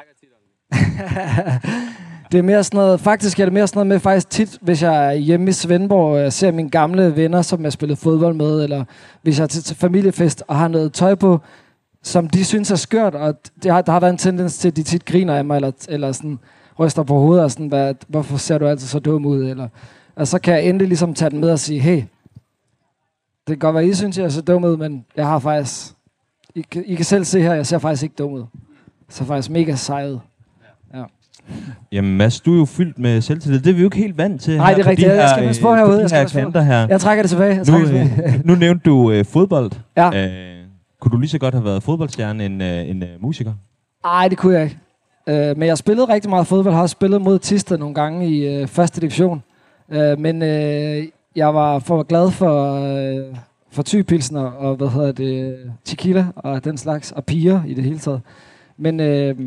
det 2.32 2.38
er 2.38 2.42
mere 2.42 2.64
sådan 2.64 2.78
noget, 2.78 3.00
faktisk 3.00 3.40
er 3.40 3.46
det 3.46 3.54
mere 3.54 3.68
sådan 3.68 3.78
noget 3.78 3.88
med 3.88 4.00
faktisk 4.00 4.30
tit, 4.30 4.58
hvis 4.62 4.84
jeg 4.84 5.08
er 5.08 5.14
hjemme 5.14 5.50
i 5.50 5.52
Svendborg, 5.52 6.14
og 6.14 6.20
jeg 6.20 6.34
ser 6.34 6.52
mine 6.52 6.70
gamle 6.70 7.16
venner, 7.16 7.42
som 7.42 7.64
jeg 7.64 7.74
spillet 7.74 7.98
fodbold 7.98 8.36
med, 8.36 8.64
eller 8.64 8.84
hvis 9.22 9.38
jeg 9.38 9.44
er 9.44 9.48
til, 9.48 9.64
til 9.64 9.76
familiefest 9.76 10.44
og 10.48 10.56
har 10.56 10.68
noget 10.68 10.94
tøj 10.94 11.16
på, 11.16 11.40
som 12.04 12.30
de 12.30 12.46
synes 12.46 12.72
er 12.72 12.76
skørt, 12.76 13.16
og 13.16 13.36
det 13.64 13.72
har, 13.72 13.82
der 13.82 13.92
har 13.92 14.00
været 14.00 14.12
en 14.12 14.18
tendens 14.18 14.58
til, 14.58 14.68
at 14.68 14.76
de 14.76 14.84
tit 14.84 15.06
griner 15.06 15.36
af 15.36 15.46
mig, 15.46 15.56
eller, 15.56 15.72
eller 15.90 16.12
sådan 16.12 16.40
ryster 16.80 17.04
på 17.04 17.14
hovedet, 17.20 17.44
og 17.44 17.52
sådan, 17.52 17.68
hvad, 17.68 17.94
hvorfor 18.08 18.38
ser 18.38 18.58
du 18.58 18.68
altid 18.68 18.88
så 18.88 19.00
dum 19.00 19.26
ud, 19.26 19.46
eller, 19.46 19.68
og 20.16 20.28
så 20.28 20.40
kan 20.40 20.54
jeg 20.54 20.64
endelig 20.64 20.88
ligesom 20.88 21.14
tage 21.14 21.30
den 21.30 21.40
med 21.40 21.52
og 21.52 21.60
sige, 21.60 21.80
hey, 21.80 22.04
det 23.48 23.54
kan 23.54 23.58
godt 23.58 23.76
være, 23.76 23.86
I 23.88 23.94
synes, 23.94 24.18
jeg 24.18 24.26
er 24.26 24.30
så 24.30 24.42
dum 24.42 24.64
ud, 24.64 24.78
men 24.78 25.06
jeg 25.16 25.26
har 25.28 25.40
faktisk... 25.40 25.94
I, 26.56 26.62
kan- 26.72 26.84
I 26.86 26.96
kan 26.96 27.06
selv 27.06 27.24
se 27.26 27.42
her, 27.42 27.54
jeg 27.54 27.66
ser 27.66 27.78
faktisk 27.78 28.04
ikke 28.04 28.16
dum 28.20 28.32
ud. 28.34 28.40
Jeg 28.40 28.46
ser 29.10 29.26
faktisk 29.26 29.50
mega 29.50 29.76
sej 29.76 30.10
ud. 30.12 30.18
Jamen 31.92 32.18
Mads, 32.18 32.42
du 32.42 32.54
er 32.54 32.58
jo 32.58 32.66
fyldt 32.66 33.00
med 33.00 33.22
selvtillid. 33.22 33.60
Det 33.60 33.70
er 33.70 33.74
vi 33.74 33.80
jo 33.80 33.86
ikke 33.88 33.98
helt 33.98 34.18
vant 34.18 34.42
til 34.42 34.58
Nej, 34.58 34.68
her 34.70 34.76
det 34.76 34.86
er 34.86 34.90
rigtigt. 34.90 35.08
de 35.10 35.14
Jeg 35.14 35.22
her, 35.22 35.30
skal 35.36 35.44
passe 35.48 35.62
øh, 35.62 35.64
på 35.64 35.76
herude. 35.76 35.96
de 35.98 36.02
Jeg 36.02 36.10
skal 36.30 36.52
her 36.54 36.62
her. 36.62 36.88
Jeg 36.90 37.02
trækker 37.02 37.24
det 37.24 37.30
tilbage. 37.30 37.56
Jeg 37.56 37.66
Nu, 37.72 37.80
det 37.80 37.88
tilbage. 37.88 38.24
øh, 38.28 38.46
nu 38.46 38.56
nævnte 38.56 38.84
du 38.90 39.12
øh, 39.12 39.26
fodbold. 39.26 39.72
Ja. 39.98 40.26
Øh, 40.28 40.58
kunne 41.02 41.12
du 41.12 41.18
lige 41.18 41.30
så 41.30 41.38
godt 41.38 41.54
have 41.54 41.66
været 41.66 41.84
fodboldstjerne 41.84 42.46
end 42.46 42.64
øh, 42.64 42.90
en 42.90 43.04
øh, 43.04 43.10
musiker? 43.22 43.54
Nej, 44.04 44.28
det 44.28 44.38
kunne 44.38 44.54
jeg 44.54 44.64
ikke. 44.64 44.78
Øh, 45.50 45.58
men 45.58 45.68
jeg 45.68 45.78
spillede 45.78 46.14
rigtig 46.14 46.30
meget 46.30 46.48
fodbold. 46.48 46.74
Har 46.76 46.82
også 46.82 46.94
spillet 46.94 47.22
mod 47.22 47.40
Tisted 47.40 47.78
nogle 47.78 47.96
gange 47.96 48.30
i 48.30 48.56
øh, 48.62 48.68
første 48.68 49.02
division. 49.02 49.44
Øh, 49.92 50.20
men 50.20 50.42
øh, 50.44 51.04
jeg 51.38 51.54
var 51.54 51.80
for 51.80 52.04
glad 52.04 52.32
for, 52.32 52.74
øh, 52.74 53.36
for 53.72 53.84
typilsner 53.84 54.42
og 54.42 54.76
hvad 54.76 54.88
hedder 54.88 55.12
det, 55.12 55.58
tequila 55.86 56.28
og 56.36 56.64
den 56.64 56.78
slags, 56.78 57.12
og 57.12 57.26
piger 57.26 57.64
i 57.64 57.74
det 57.74 57.84
hele 57.84 58.00
taget. 58.00 58.22
Men, 58.78 59.00
øh, 59.00 59.40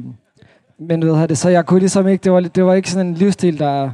men 0.78 1.02
hvad 1.02 1.12
hedder 1.12 1.26
det, 1.26 1.38
så 1.38 1.48
jeg 1.48 1.66
kunne 1.66 1.80
ligesom 1.80 2.08
ikke, 2.08 2.24
det 2.24 2.32
var, 2.32 2.40
det 2.40 2.64
var 2.64 2.74
ikke 2.74 2.90
sådan 2.90 3.06
en 3.06 3.14
livsstil, 3.14 3.58
der... 3.58 3.90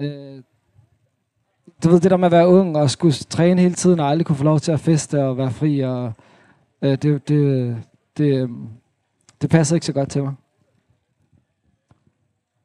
Øh, 0.00 0.42
du 1.84 1.88
ved, 1.88 2.00
det 2.00 2.10
der 2.10 2.16
med 2.16 2.26
at 2.26 2.32
være 2.32 2.48
ung 2.48 2.76
og 2.76 2.90
skulle 2.90 3.14
træne 3.14 3.60
hele 3.60 3.74
tiden 3.74 4.00
og 4.00 4.08
aldrig 4.08 4.26
kunne 4.26 4.36
få 4.36 4.44
lov 4.44 4.60
til 4.60 4.72
at 4.72 4.80
feste 4.80 5.24
og 5.24 5.38
være 5.38 5.50
fri, 5.50 5.80
og 5.80 6.12
øh, 6.82 6.90
det, 6.90 7.28
det, 7.28 7.76
det, 8.16 8.42
øh, 8.42 8.48
det 9.42 9.50
passede 9.50 9.76
ikke 9.76 9.86
så 9.86 9.92
godt 9.92 10.10
til 10.10 10.22
mig. 10.22 10.34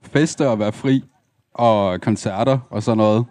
Feste 0.01 0.49
og 0.49 0.59
være 0.59 0.71
fri, 0.71 1.03
og 1.53 2.01
koncerter 2.01 2.59
og 2.69 2.83
sådan 2.83 2.97
noget. 2.97 3.25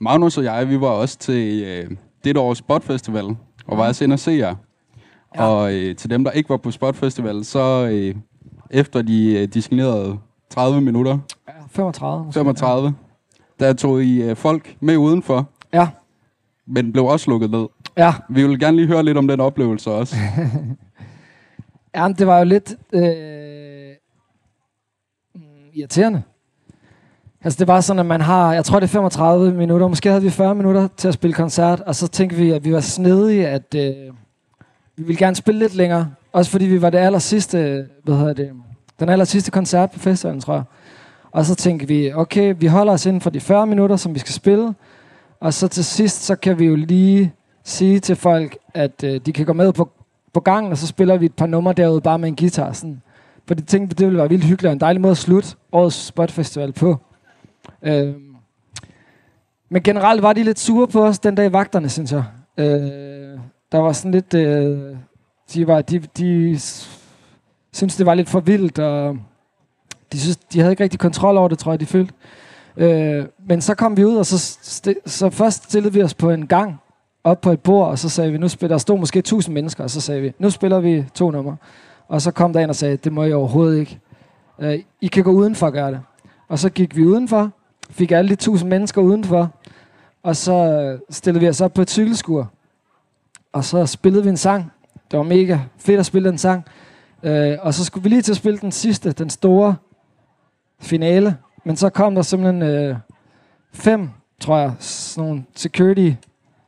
Magnus 0.00 0.38
og 0.38 0.44
jeg, 0.44 0.68
vi 0.68 0.80
var 0.80 0.88
også 0.88 1.18
til 1.18 1.62
øh, 1.64 1.90
dette 2.24 2.40
års 2.40 2.58
Spot 2.58 2.84
Festival, 2.84 3.24
og 3.66 3.78
var 3.78 3.84
altså 3.84 4.04
inde 4.04 4.14
og 4.14 4.18
se 4.18 4.30
jer. 4.30 4.54
Ja. 5.36 5.44
Og 5.44 5.74
øh, 5.74 5.96
til 5.96 6.10
dem, 6.10 6.24
der 6.24 6.30
ikke 6.30 6.48
var 6.50 6.56
på 6.56 6.70
Spot 6.70 6.96
Festival, 6.96 7.44
så 7.44 7.88
øh, 7.92 8.14
efter 8.70 9.02
de 9.02 9.38
øh, 9.38 9.48
disciplinerede 9.48 10.18
30 10.50 10.80
minutter, 10.80 11.18
Ja, 11.48 11.52
35. 11.70 12.24
Måske. 12.24 12.38
35, 12.38 12.94
der 13.60 13.72
tog 13.72 14.02
I 14.02 14.22
øh, 14.22 14.36
folk 14.36 14.76
med 14.80 14.96
udenfor, 14.96 15.48
Ja, 15.72 15.88
men 16.66 16.92
blev 16.92 17.04
også 17.04 17.30
lukket 17.30 17.50
ned. 17.50 17.66
ja. 17.96 18.14
Vi 18.30 18.46
vil 18.46 18.60
gerne 18.60 18.76
lige 18.76 18.86
høre 18.88 19.02
lidt 19.02 19.18
om 19.18 19.28
den 19.28 19.40
oplevelse 19.40 19.90
også. 19.90 20.16
ja 21.94 22.08
men 22.08 22.16
det 22.16 22.26
var 22.26 22.38
jo 22.38 22.44
lidt 22.44 22.74
øh, 22.92 23.02
mm, 25.34 25.40
irriterende. 25.74 26.22
Altså 27.44 27.58
det 27.58 27.68
var 27.68 27.80
sådan, 27.80 28.00
at 28.00 28.06
man 28.06 28.20
har, 28.20 28.54
jeg 28.54 28.64
tror 28.64 28.80
det 28.80 28.86
er 28.86 28.92
35 28.92 29.52
minutter, 29.52 29.88
måske 29.88 30.08
havde 30.08 30.22
vi 30.22 30.30
40 30.30 30.54
minutter 30.54 30.88
til 30.96 31.08
at 31.08 31.14
spille 31.14 31.34
koncert, 31.34 31.80
og 31.80 31.94
så 31.94 32.08
tænkte 32.08 32.36
vi, 32.36 32.50
at 32.50 32.64
vi 32.64 32.72
var 32.72 32.80
snedige, 32.80 33.48
at 33.48 33.74
øh, 33.74 33.94
vi 34.96 35.02
ville 35.02 35.16
gerne 35.16 35.36
spille 35.36 35.58
lidt 35.58 35.74
længere. 35.74 36.10
Også 36.32 36.50
fordi 36.50 36.64
vi 36.64 36.82
var 36.82 36.90
det 36.90 36.98
aller 36.98 37.18
sidste, 37.18 37.86
hvad 38.04 38.16
hedder 38.16 38.32
det, 38.32 38.50
den 39.00 39.08
aller 39.08 39.24
sidste 39.24 39.50
koncert 39.50 39.90
på 39.90 39.98
festivalen, 39.98 40.40
tror 40.40 40.54
jeg. 40.54 40.62
Og 41.32 41.44
så 41.44 41.54
tænkte 41.54 41.88
vi, 41.88 42.12
okay, 42.12 42.54
vi 42.58 42.66
holder 42.66 42.92
os 42.92 43.06
inden 43.06 43.20
for 43.20 43.30
de 43.30 43.40
40 43.40 43.66
minutter, 43.66 43.96
som 43.96 44.14
vi 44.14 44.18
skal 44.18 44.34
spille. 44.34 44.74
Og 45.40 45.54
så 45.54 45.68
til 45.68 45.84
sidst, 45.84 46.24
så 46.24 46.36
kan 46.36 46.58
vi 46.58 46.64
jo 46.64 46.74
lige 46.74 47.32
sige 47.64 48.00
til 48.00 48.16
folk, 48.16 48.56
at 48.74 49.04
øh, 49.04 49.20
de 49.26 49.32
kan 49.32 49.46
gå 49.46 49.52
med 49.52 49.72
på, 49.72 49.90
på 50.32 50.40
gangen, 50.40 50.72
og 50.72 50.78
så 50.78 50.86
spiller 50.86 51.16
vi 51.16 51.26
et 51.26 51.34
par 51.34 51.46
numre 51.46 51.72
derude 51.72 52.00
bare 52.00 52.18
med 52.18 52.28
en 52.28 52.36
guitar. 52.36 52.72
Sådan. 52.72 53.02
For 53.48 53.54
det 53.54 53.66
tænkte, 53.66 53.96
det 53.96 54.06
ville 54.06 54.18
være 54.18 54.28
vildt 54.28 54.44
hyggeligt 54.44 54.68
og 54.68 54.72
en 54.72 54.80
dejlig 54.80 55.00
måde 55.00 55.10
at 55.10 55.16
slutte 55.16 55.48
årets 55.72 56.06
spotfestival 56.06 56.72
på. 56.72 56.96
Øh, 57.82 58.14
men 59.68 59.82
generelt 59.82 60.22
var 60.22 60.32
de 60.32 60.42
lidt 60.42 60.58
sure 60.58 60.88
på 60.88 61.04
os 61.04 61.18
den 61.18 61.34
dag 61.34 61.46
i 61.46 61.52
vagterne, 61.52 61.88
synes 61.88 62.12
jeg. 62.12 62.24
Øh, 62.58 63.40
der 63.72 63.78
var 63.78 63.92
sådan 63.92 64.10
lidt... 64.10 64.34
Øh, 64.34 64.96
de, 65.54 65.66
var, 65.66 65.82
de, 65.82 65.98
de 65.98 66.58
synes 67.72 67.96
det 67.96 68.06
var 68.06 68.14
lidt 68.14 68.28
for 68.28 68.40
vildt, 68.40 68.78
og 68.78 69.18
de, 70.12 70.20
synes, 70.20 70.36
de 70.36 70.60
havde 70.60 70.72
ikke 70.72 70.82
rigtig 70.82 71.00
kontrol 71.00 71.36
over 71.36 71.48
det, 71.48 71.58
tror 71.58 71.72
jeg, 71.72 71.80
de 71.80 71.86
følte. 71.86 72.14
Øh, 72.76 73.26
men 73.46 73.60
så 73.60 73.74
kom 73.74 73.96
vi 73.96 74.04
ud, 74.04 74.16
og 74.16 74.26
så, 74.26 74.58
så 75.06 75.30
først 75.30 75.64
stillede 75.64 75.92
vi 75.92 76.02
os 76.02 76.14
på 76.14 76.30
en 76.30 76.46
gang, 76.46 76.80
op 77.24 77.40
på 77.40 77.52
et 77.52 77.60
bord, 77.60 77.88
og 77.88 77.98
så 77.98 78.08
sagde 78.08 78.32
vi, 78.32 78.38
nu 78.38 78.48
spiller, 78.48 78.74
der 78.74 78.78
stod 78.78 78.98
måske 78.98 79.18
1000 79.18 79.54
mennesker, 79.54 79.84
og 79.84 79.90
så 79.90 80.00
sagde 80.00 80.20
vi, 80.20 80.32
nu 80.38 80.50
spiller 80.50 80.80
vi 80.80 81.04
to 81.14 81.30
numre. 81.30 81.56
Og 82.08 82.22
så 82.22 82.30
kom 82.30 82.52
der 82.52 82.60
en 82.60 82.70
og 82.70 82.76
sagde, 82.76 82.96
det 82.96 83.12
må 83.12 83.24
I 83.24 83.32
overhovedet 83.32 83.78
ikke. 83.78 84.00
Øh, 84.58 84.78
I 85.00 85.06
kan 85.06 85.24
gå 85.24 85.30
udenfor 85.30 85.66
og 85.66 85.72
gøre 85.72 85.90
det. 85.90 86.00
Og 86.48 86.58
så 86.58 86.70
gik 86.70 86.96
vi 86.96 87.04
udenfor, 87.04 87.50
fik 87.90 88.10
alle 88.10 88.30
de 88.30 88.36
tusind 88.36 88.70
mennesker 88.70 89.02
udenfor, 89.02 89.50
og 90.22 90.36
så 90.36 90.52
øh, 90.52 91.00
stillede 91.10 91.40
vi 91.40 91.48
os 91.48 91.60
op 91.60 91.74
på 91.74 91.82
et 91.82 91.90
cykelskur. 91.90 92.50
Og 93.52 93.64
så 93.64 93.86
spillede 93.86 94.22
vi 94.22 94.28
en 94.28 94.36
sang. 94.36 94.72
Det 95.10 95.16
var 95.16 95.22
mega 95.22 95.58
fedt 95.78 96.00
at 96.00 96.06
spille 96.06 96.28
den 96.28 96.38
sang. 96.38 96.64
Øh, 97.22 97.56
og 97.60 97.74
så 97.74 97.84
skulle 97.84 98.02
vi 98.02 98.08
lige 98.08 98.22
til 98.22 98.32
at 98.32 98.36
spille 98.36 98.58
den 98.58 98.72
sidste, 98.72 99.12
den 99.12 99.30
store 99.30 99.76
finale. 100.80 101.36
Men 101.64 101.76
så 101.76 101.90
kom 101.90 102.14
der 102.14 102.22
simpelthen 102.22 102.62
øh, 102.62 102.96
fem, 103.72 104.08
tror 104.40 104.58
jeg, 104.58 104.72
sådan 104.78 105.28
nogle 105.28 105.44
security 105.56 106.10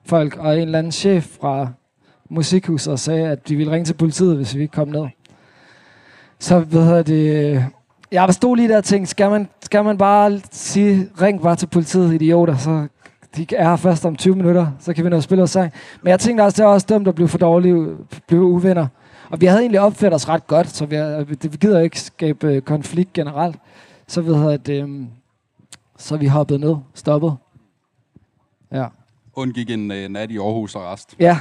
folk 0.05 0.37
og 0.37 0.55
en 0.57 0.63
eller 0.63 0.79
anden 0.79 0.93
chef 0.93 1.27
fra 1.41 1.69
musikhuset 2.29 2.93
og 2.93 2.99
sagde, 2.99 3.29
at 3.29 3.49
de 3.49 3.57
ville 3.57 3.73
ringe 3.73 3.85
til 3.85 3.95
politiet, 3.95 4.37
hvis 4.37 4.55
vi 4.55 4.61
ikke 4.61 4.73
kom 4.73 4.89
ned. 4.89 5.07
Så 6.39 6.61
hvad 6.61 6.85
hedder 6.85 7.03
det 7.03 7.67
øh, 8.13 8.15
Jeg 8.15 8.35
stod 8.35 8.57
lige 8.57 8.69
der 8.69 8.77
og 8.77 8.85
tænkte, 8.85 9.11
skal 9.11 9.31
man, 9.31 9.49
skal 9.63 9.85
man 9.85 9.99
bare 9.99 10.41
sige, 10.51 11.09
ring 11.21 11.43
bare 11.43 11.57
til 11.57 11.67
politiet, 11.67 12.15
idioter, 12.15 12.57
så 12.57 12.89
de 13.37 13.47
er 13.57 13.69
her 13.69 13.77
først 13.77 14.05
om 14.05 14.17
20 14.17 14.37
minutter, 14.37 14.67
så 14.79 14.95
kan 14.95 15.05
vi 15.05 15.11
nå 15.11 15.17
at 15.17 15.23
spille 15.23 15.41
vores 15.41 15.51
sang. 15.51 15.73
Men 16.03 16.11
jeg 16.11 16.21
tænkte 16.21 16.43
også, 16.43 16.57
det 16.57 16.65
var 16.65 16.73
også 16.73 16.87
dumt 16.91 17.09
at 17.09 17.15
blive 17.15 17.29
for 17.29 17.39
dårlige, 17.39 17.97
blive 18.27 18.43
uvenner. 18.43 18.87
Og 19.31 19.41
vi 19.41 19.47
havde 19.47 19.61
egentlig 19.61 19.81
opført 19.81 20.15
os 20.15 20.29
ret 20.29 20.47
godt, 20.47 20.69
så 20.69 20.87
vi, 20.87 20.97
vi 21.49 21.57
gider 21.57 21.81
ikke 21.81 22.01
skabe 22.01 22.47
øh, 22.47 22.63
konflikt 22.63 23.13
generelt. 23.13 23.57
Så 24.07 24.21
ved 24.21 24.43
jeg, 24.43 24.53
at 24.53 24.69
øhm, 24.69 25.09
så 25.99 26.17
vi 26.17 26.27
hoppet 26.27 26.61
ned, 26.61 26.77
stoppet. 26.95 27.37
Ja. 28.73 28.87
Undgik 29.35 29.71
en 29.71 29.91
øh, 29.91 30.09
nat 30.09 30.31
i 30.31 30.39
Aarhus 30.39 30.75
arrest. 30.75 31.15
Ja, 31.19 31.39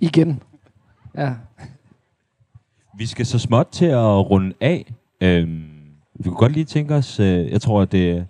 igen. 0.00 0.42
Ja. 1.16 1.34
Vi 2.98 3.06
skal 3.06 3.26
så 3.26 3.38
småt 3.38 3.68
til 3.72 3.84
at 3.86 4.30
runde 4.30 4.54
af. 4.60 4.94
Øhm, 5.20 5.71
vi 6.14 6.22
kunne 6.24 6.36
godt 6.36 6.52
lige 6.52 6.64
tænke 6.64 6.94
os, 6.94 7.20
øh, 7.20 7.50
jeg 7.50 7.60
tror, 7.60 7.82
at 7.82 7.92
det 7.92 8.10
er 8.10 8.24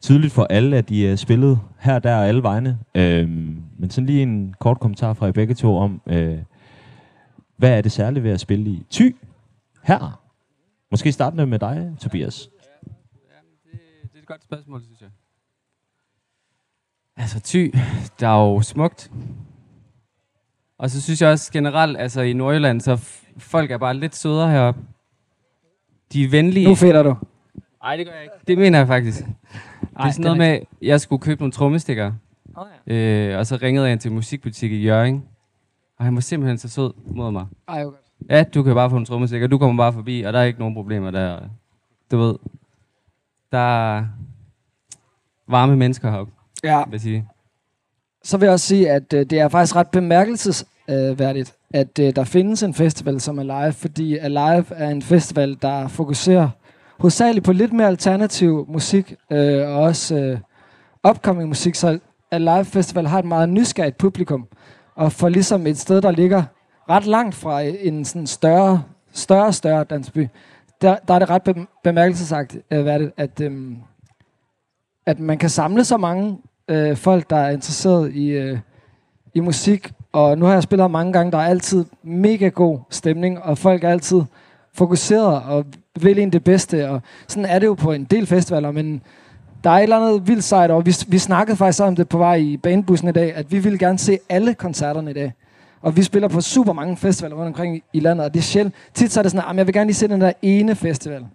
tydeligt 0.00 0.32
for 0.32 0.44
alle, 0.44 0.76
at 0.76 0.88
de 0.88 1.08
er 1.08 1.16
spillet 1.16 1.60
her, 1.78 1.98
der 1.98 2.16
og 2.16 2.28
alle 2.28 2.42
vegne. 2.42 2.78
Øhm, 2.94 3.62
men 3.78 3.90
sådan 3.90 4.06
lige 4.06 4.22
en 4.22 4.54
kort 4.58 4.80
kommentar 4.80 5.12
fra 5.12 5.26
jer 5.26 5.32
begge 5.32 5.54
to 5.54 5.76
om, 5.76 6.00
øh, 6.06 6.38
hvad 7.56 7.78
er 7.78 7.80
det 7.80 7.92
særlige 7.92 8.22
ved 8.22 8.30
at 8.30 8.40
spille 8.40 8.70
i 8.70 8.82
Ty 8.90 9.10
her? 9.82 10.22
Måske 10.90 11.12
startende 11.12 11.46
med 11.46 11.58
dig, 11.58 11.94
Tobias. 12.00 12.48
Det, 12.84 12.90
det 14.02 14.14
er 14.14 14.18
et 14.18 14.26
godt 14.26 14.42
spørgsmål, 14.44 14.82
synes 14.82 15.00
jeg. 15.00 15.08
Altså, 17.16 17.40
Thy, 17.44 17.74
der 18.20 18.28
er 18.28 18.42
jo 18.54 18.60
smukt. 18.62 19.10
Og 20.78 20.90
så 20.90 21.02
synes 21.02 21.22
jeg 21.22 21.30
også 21.30 21.52
generelt, 21.52 21.96
altså 21.98 22.20
i 22.20 22.32
Nordjylland, 22.32 22.80
så 22.80 22.94
f- 22.94 23.34
folk 23.38 23.70
er 23.70 23.78
bare 23.78 23.94
lidt 23.94 24.16
sødere 24.16 24.50
heroppe. 24.50 24.80
De 26.12 26.24
er 26.24 26.28
venlige. 26.28 26.68
Nu 26.68 26.74
fedter 26.74 27.02
du. 27.02 27.16
Nej, 27.82 27.96
det 27.96 28.06
gør 28.06 28.12
jeg 28.12 28.22
ikke. 28.22 28.34
Det 28.48 28.58
mener 28.58 28.78
jeg 28.78 28.86
faktisk. 28.86 29.18
det 29.20 29.28
er 29.96 30.10
sådan 30.10 30.22
noget 30.22 30.38
med, 30.38 30.46
at 30.46 30.62
jeg 30.82 31.00
skulle 31.00 31.22
købe 31.22 31.40
nogle 31.40 31.52
trommestikker. 31.52 32.12
Oh, 32.56 32.66
Øh, 32.86 33.38
og 33.38 33.46
så 33.46 33.58
ringede 33.62 33.84
jeg 33.86 33.92
ind 33.92 34.00
til 34.00 34.12
musikbutik 34.12 34.72
i 34.72 34.82
Jørgen. 34.82 35.24
Og 35.98 36.04
han 36.04 36.14
var 36.14 36.20
simpelthen 36.20 36.58
så 36.58 36.68
sød 36.68 36.92
mod 37.06 37.30
mig. 37.32 37.46
Ej, 37.68 37.84
okay. 37.84 37.96
Ja, 38.30 38.42
du 38.42 38.62
kan 38.62 38.74
bare 38.74 38.90
få 38.90 38.96
en 38.96 39.04
trommestikker. 39.04 39.46
Du 39.46 39.58
kommer 39.58 39.82
bare 39.84 39.92
forbi, 39.92 40.22
og 40.22 40.32
der 40.32 40.38
er 40.38 40.44
ikke 40.44 40.58
nogen 40.58 40.74
problemer 40.74 41.10
der. 41.10 41.38
Du 42.10 42.16
ved, 42.18 42.34
der 43.52 43.96
er 43.96 44.04
varme 45.48 45.76
mennesker 45.76 46.10
heroppe, 46.10 46.32
Ja, 46.64 46.84
vil 46.84 46.92
jeg 46.92 47.00
sige. 47.00 47.28
så 48.24 48.36
vil 48.38 48.46
jeg 48.46 48.52
også 48.52 48.66
sige, 48.66 48.90
at 48.90 49.12
øh, 49.12 49.26
det 49.30 49.40
er 49.40 49.48
faktisk 49.48 49.76
ret 49.76 49.88
bemærkelsesværdigt, 49.90 51.55
at 51.74 51.98
øh, 51.98 52.16
der 52.16 52.24
findes 52.24 52.62
en 52.62 52.74
festival 52.74 53.20
som 53.20 53.38
Alive, 53.38 53.72
fordi 53.72 54.16
Alive 54.16 54.64
er 54.70 54.88
en 54.88 55.02
festival, 55.02 55.58
der 55.62 55.88
fokuserer 55.88 56.48
hovedsageligt 56.98 57.44
på 57.44 57.52
lidt 57.52 57.72
mere 57.72 57.86
alternativ 57.86 58.66
musik, 58.68 59.14
øh, 59.32 59.68
og 59.68 59.74
også 59.74 60.16
øh, 60.16 60.38
upcoming 61.10 61.48
musik, 61.48 61.74
så 61.74 61.98
Alive 62.30 62.64
Festival 62.64 63.06
har 63.06 63.18
et 63.18 63.24
meget 63.24 63.48
nysgerrigt 63.48 63.98
publikum, 63.98 64.46
og 64.94 65.12
for 65.12 65.28
ligesom 65.28 65.66
et 65.66 65.78
sted, 65.78 66.02
der 66.02 66.10
ligger 66.10 66.42
ret 66.90 67.06
langt 67.06 67.34
fra 67.34 67.60
en 67.60 68.04
sådan 68.04 68.26
større, 68.26 68.82
større, 69.12 69.52
større 69.52 69.84
dansby, 69.84 70.28
der, 70.82 70.96
der 71.08 71.14
er 71.14 71.18
det 71.18 71.30
ret 71.30 71.42
bem- 71.42 71.68
bemærkelsesværdigt, 71.84 72.64
øh, 72.70 73.10
at, 73.16 73.40
øhm, 73.40 73.76
at 75.06 75.20
man 75.20 75.38
kan 75.38 75.48
samle 75.50 75.84
så 75.84 75.96
mange 75.96 76.38
øh, 76.68 76.96
folk, 76.96 77.30
der 77.30 77.36
er 77.36 77.50
interesseret 77.50 78.14
i, 78.14 78.28
øh, 78.28 78.58
i 79.34 79.40
musik. 79.40 79.92
Og 80.16 80.38
nu 80.38 80.44
har 80.44 80.52
jeg 80.52 80.62
spillet 80.62 80.90
mange 80.90 81.12
gange, 81.12 81.32
der 81.32 81.38
er 81.38 81.46
altid 81.46 81.84
mega 82.02 82.48
god 82.48 82.78
stemning, 82.90 83.42
og 83.42 83.58
folk 83.58 83.84
er 83.84 83.88
altid 83.88 84.22
fokuseret 84.74 85.42
og 85.42 85.64
vil 86.00 86.18
ind 86.18 86.32
det 86.32 86.44
bedste. 86.44 86.90
Og 86.90 87.00
sådan 87.28 87.44
er 87.44 87.58
det 87.58 87.66
jo 87.66 87.74
på 87.74 87.92
en 87.92 88.04
del 88.04 88.26
festivaler, 88.26 88.70
men 88.70 89.02
der 89.64 89.70
er 89.70 89.74
et 89.74 89.82
eller 89.82 89.96
andet 89.96 90.28
vildt 90.28 90.44
sejt, 90.44 90.70
og 90.70 90.86
vi, 90.86 90.94
vi 91.08 91.18
snakkede 91.18 91.56
faktisk 91.56 91.82
om 91.82 91.96
det 91.96 92.08
på 92.08 92.18
vej 92.18 92.34
i 92.34 92.56
banebussen 92.56 93.08
i 93.08 93.12
dag, 93.12 93.34
at 93.34 93.52
vi 93.52 93.58
ville 93.58 93.78
gerne 93.78 93.98
se 93.98 94.18
alle 94.28 94.54
koncerterne 94.54 95.10
i 95.10 95.14
dag. 95.14 95.32
Og 95.82 95.96
vi 95.96 96.02
spiller 96.02 96.28
på 96.28 96.40
super 96.40 96.72
mange 96.72 96.96
festivaler 96.96 97.36
rundt 97.36 97.48
omkring 97.48 97.76
i, 97.76 97.82
i 97.92 98.00
landet, 98.00 98.26
og 98.26 98.34
det 98.34 98.40
er 98.40 98.44
sjældent. 98.44 98.74
Tit 98.94 99.12
så 99.12 99.20
er 99.20 99.22
det 99.22 99.32
sådan, 99.32 99.50
at 99.50 99.56
jeg 99.56 99.66
vil 99.66 99.74
gerne 99.74 99.88
lige 99.88 99.94
se 99.94 100.08
den 100.08 100.20
der 100.20 100.32
ene 100.42 100.74
festival. 100.74 101.26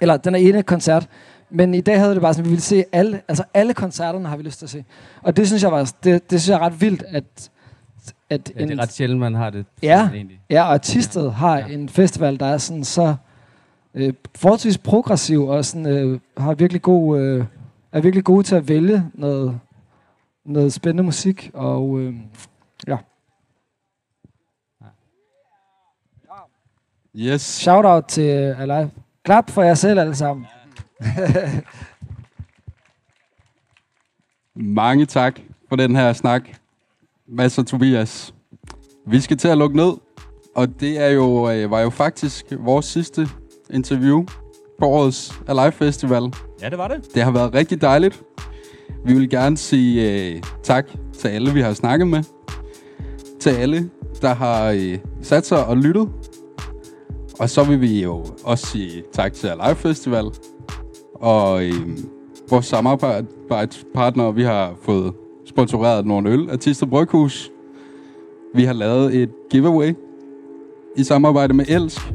Eller 0.00 0.16
den 0.16 0.34
der 0.34 0.40
ene 0.40 0.62
koncert. 0.62 1.08
Men 1.50 1.74
i 1.74 1.80
dag 1.80 1.98
havde 1.98 2.14
det 2.14 2.22
bare 2.22 2.34
sådan, 2.34 2.44
at 2.44 2.44
vi 2.44 2.50
ville 2.50 2.62
se 2.62 2.84
alle, 2.92 3.20
altså 3.28 3.44
alle 3.54 3.74
koncerterne 3.74 4.28
har 4.28 4.36
vi 4.36 4.42
lyst 4.42 4.58
til 4.58 4.66
at 4.66 4.70
se. 4.70 4.84
Og 5.22 5.36
det 5.36 5.46
synes 5.46 5.62
jeg 5.62 5.72
var, 5.72 5.92
det, 6.04 6.30
det 6.30 6.40
synes 6.40 6.48
jeg 6.48 6.54
er 6.54 6.66
ret 6.66 6.80
vildt, 6.80 7.04
at, 7.08 7.50
at 8.32 8.52
Ja, 8.56 8.64
det 8.64 8.78
er 8.78 8.82
ret 8.82 8.92
sjældent, 8.92 9.20
man 9.20 9.34
har 9.34 9.50
det. 9.50 9.66
Ja. 9.82 10.08
Egentlig. 10.14 10.40
Ja, 10.50 10.64
og 10.72 10.82
Tisted 10.82 11.30
har 11.30 11.58
Ja. 11.58 11.66
en 11.66 11.88
festival, 11.88 12.40
der 12.40 12.46
er 12.46 12.58
sådan 12.58 12.84
så 12.84 13.14
øh, 13.94 14.14
forholdsvis 14.34 14.78
progressiv 14.78 15.42
og 15.46 15.64
sådan, 15.64 15.86
øh, 15.86 16.20
har 16.36 16.54
virkelig 16.54 16.82
god, 16.82 17.20
øh, 17.20 17.44
er 17.92 18.00
virkelig 18.00 18.24
gode 18.24 18.42
til 18.42 18.54
at 18.54 18.68
vælge 18.68 19.04
noget, 19.14 19.60
noget 20.44 20.72
spændende 20.72 21.02
musik. 21.02 21.50
Og 21.54 21.98
øh, 22.00 22.14
ja, 22.88 22.96
Yes. 27.16 27.40
shout 27.42 27.84
out 27.84 28.04
til 28.04 28.24
øh, 28.24 28.60
Alive. 28.60 28.90
Klap 29.24 29.50
for 29.50 29.62
jer 29.62 29.74
selv 29.74 30.00
alle 30.00 30.14
sammen. 30.14 30.46
Mange 34.54 35.06
tak 35.06 35.40
for 35.68 35.76
den 35.76 35.96
her 35.96 36.12
snak, 36.12 36.42
Mads 37.32 37.58
og 37.58 37.66
Tobias. 37.66 38.34
Vi 39.06 39.20
skal 39.20 39.36
til 39.36 39.48
at 39.48 39.58
lukke 39.58 39.76
ned, 39.76 39.92
og 40.56 40.80
det 40.80 40.98
er 40.98 41.08
jo, 41.08 41.50
øh, 41.50 41.70
var 41.70 41.80
jo 41.80 41.90
faktisk 41.90 42.52
vores 42.58 42.86
sidste 42.86 43.28
interview 43.70 44.24
på 44.78 44.86
årets 44.86 45.40
Alive 45.48 45.72
Festival. 45.72 46.22
Ja, 46.62 46.68
det 46.70 46.78
var 46.78 46.88
det. 46.88 47.14
Det 47.14 47.22
har 47.22 47.30
været 47.30 47.54
rigtig 47.54 47.80
dejligt. 47.80 48.22
Vi 49.04 49.14
vil 49.14 49.30
gerne 49.30 49.56
sige 49.56 50.12
øh, 50.12 50.42
tak 50.62 50.86
til 51.18 51.28
alle, 51.28 51.52
vi 51.52 51.60
har 51.60 51.72
snakket 51.72 52.08
med. 52.08 52.22
Til 53.40 53.50
alle, 53.50 53.90
der 54.22 54.34
har 54.34 54.70
øh, 54.70 54.98
sat 55.22 55.46
sig 55.46 55.66
og 55.66 55.76
lyttet. 55.76 56.08
Og 57.38 57.50
så 57.50 57.64
vil 57.64 57.80
vi 57.80 58.02
jo 58.02 58.24
også 58.44 58.66
sige 58.66 59.02
tak 59.12 59.32
til 59.32 59.46
Alive 59.46 59.76
Festival. 59.76 60.24
Og 61.14 61.64
øh, 61.64 61.98
vores 62.50 62.66
samarbejdspartnere, 62.66 64.34
vi 64.34 64.42
har 64.42 64.74
fået 64.82 65.14
sponsoreret 65.52 66.06
nogle 66.06 66.30
øl 66.30 66.50
af 66.50 66.58
Tister 66.58 66.86
Bryghus. 66.86 67.50
Vi 68.54 68.64
har 68.64 68.72
lavet 68.72 69.14
et 69.14 69.30
giveaway 69.50 69.94
i 70.96 71.04
samarbejde 71.04 71.54
med 71.54 71.64
Elsk. 71.68 72.12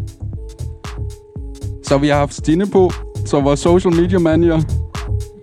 Så 1.83 1.97
vi 1.97 2.07
har 2.07 2.15
haft 2.15 2.33
Stine 2.33 2.67
på, 2.67 2.91
som 3.25 3.43
vores 3.43 3.59
social 3.59 3.95
media 3.95 4.19
manager. 4.19 4.61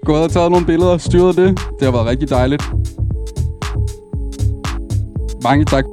Gået 0.05 0.23
og 0.23 0.31
taget 0.31 0.51
nogle 0.51 0.67
billeder 0.67 0.91
og 0.91 1.01
styret 1.01 1.37
det. 1.37 1.61
Det 1.79 1.83
har 1.83 1.93
været 1.93 2.07
rigtig 2.07 2.31
dejligt. 2.31 2.63
Mange 5.45 5.65
tak. 5.65 5.85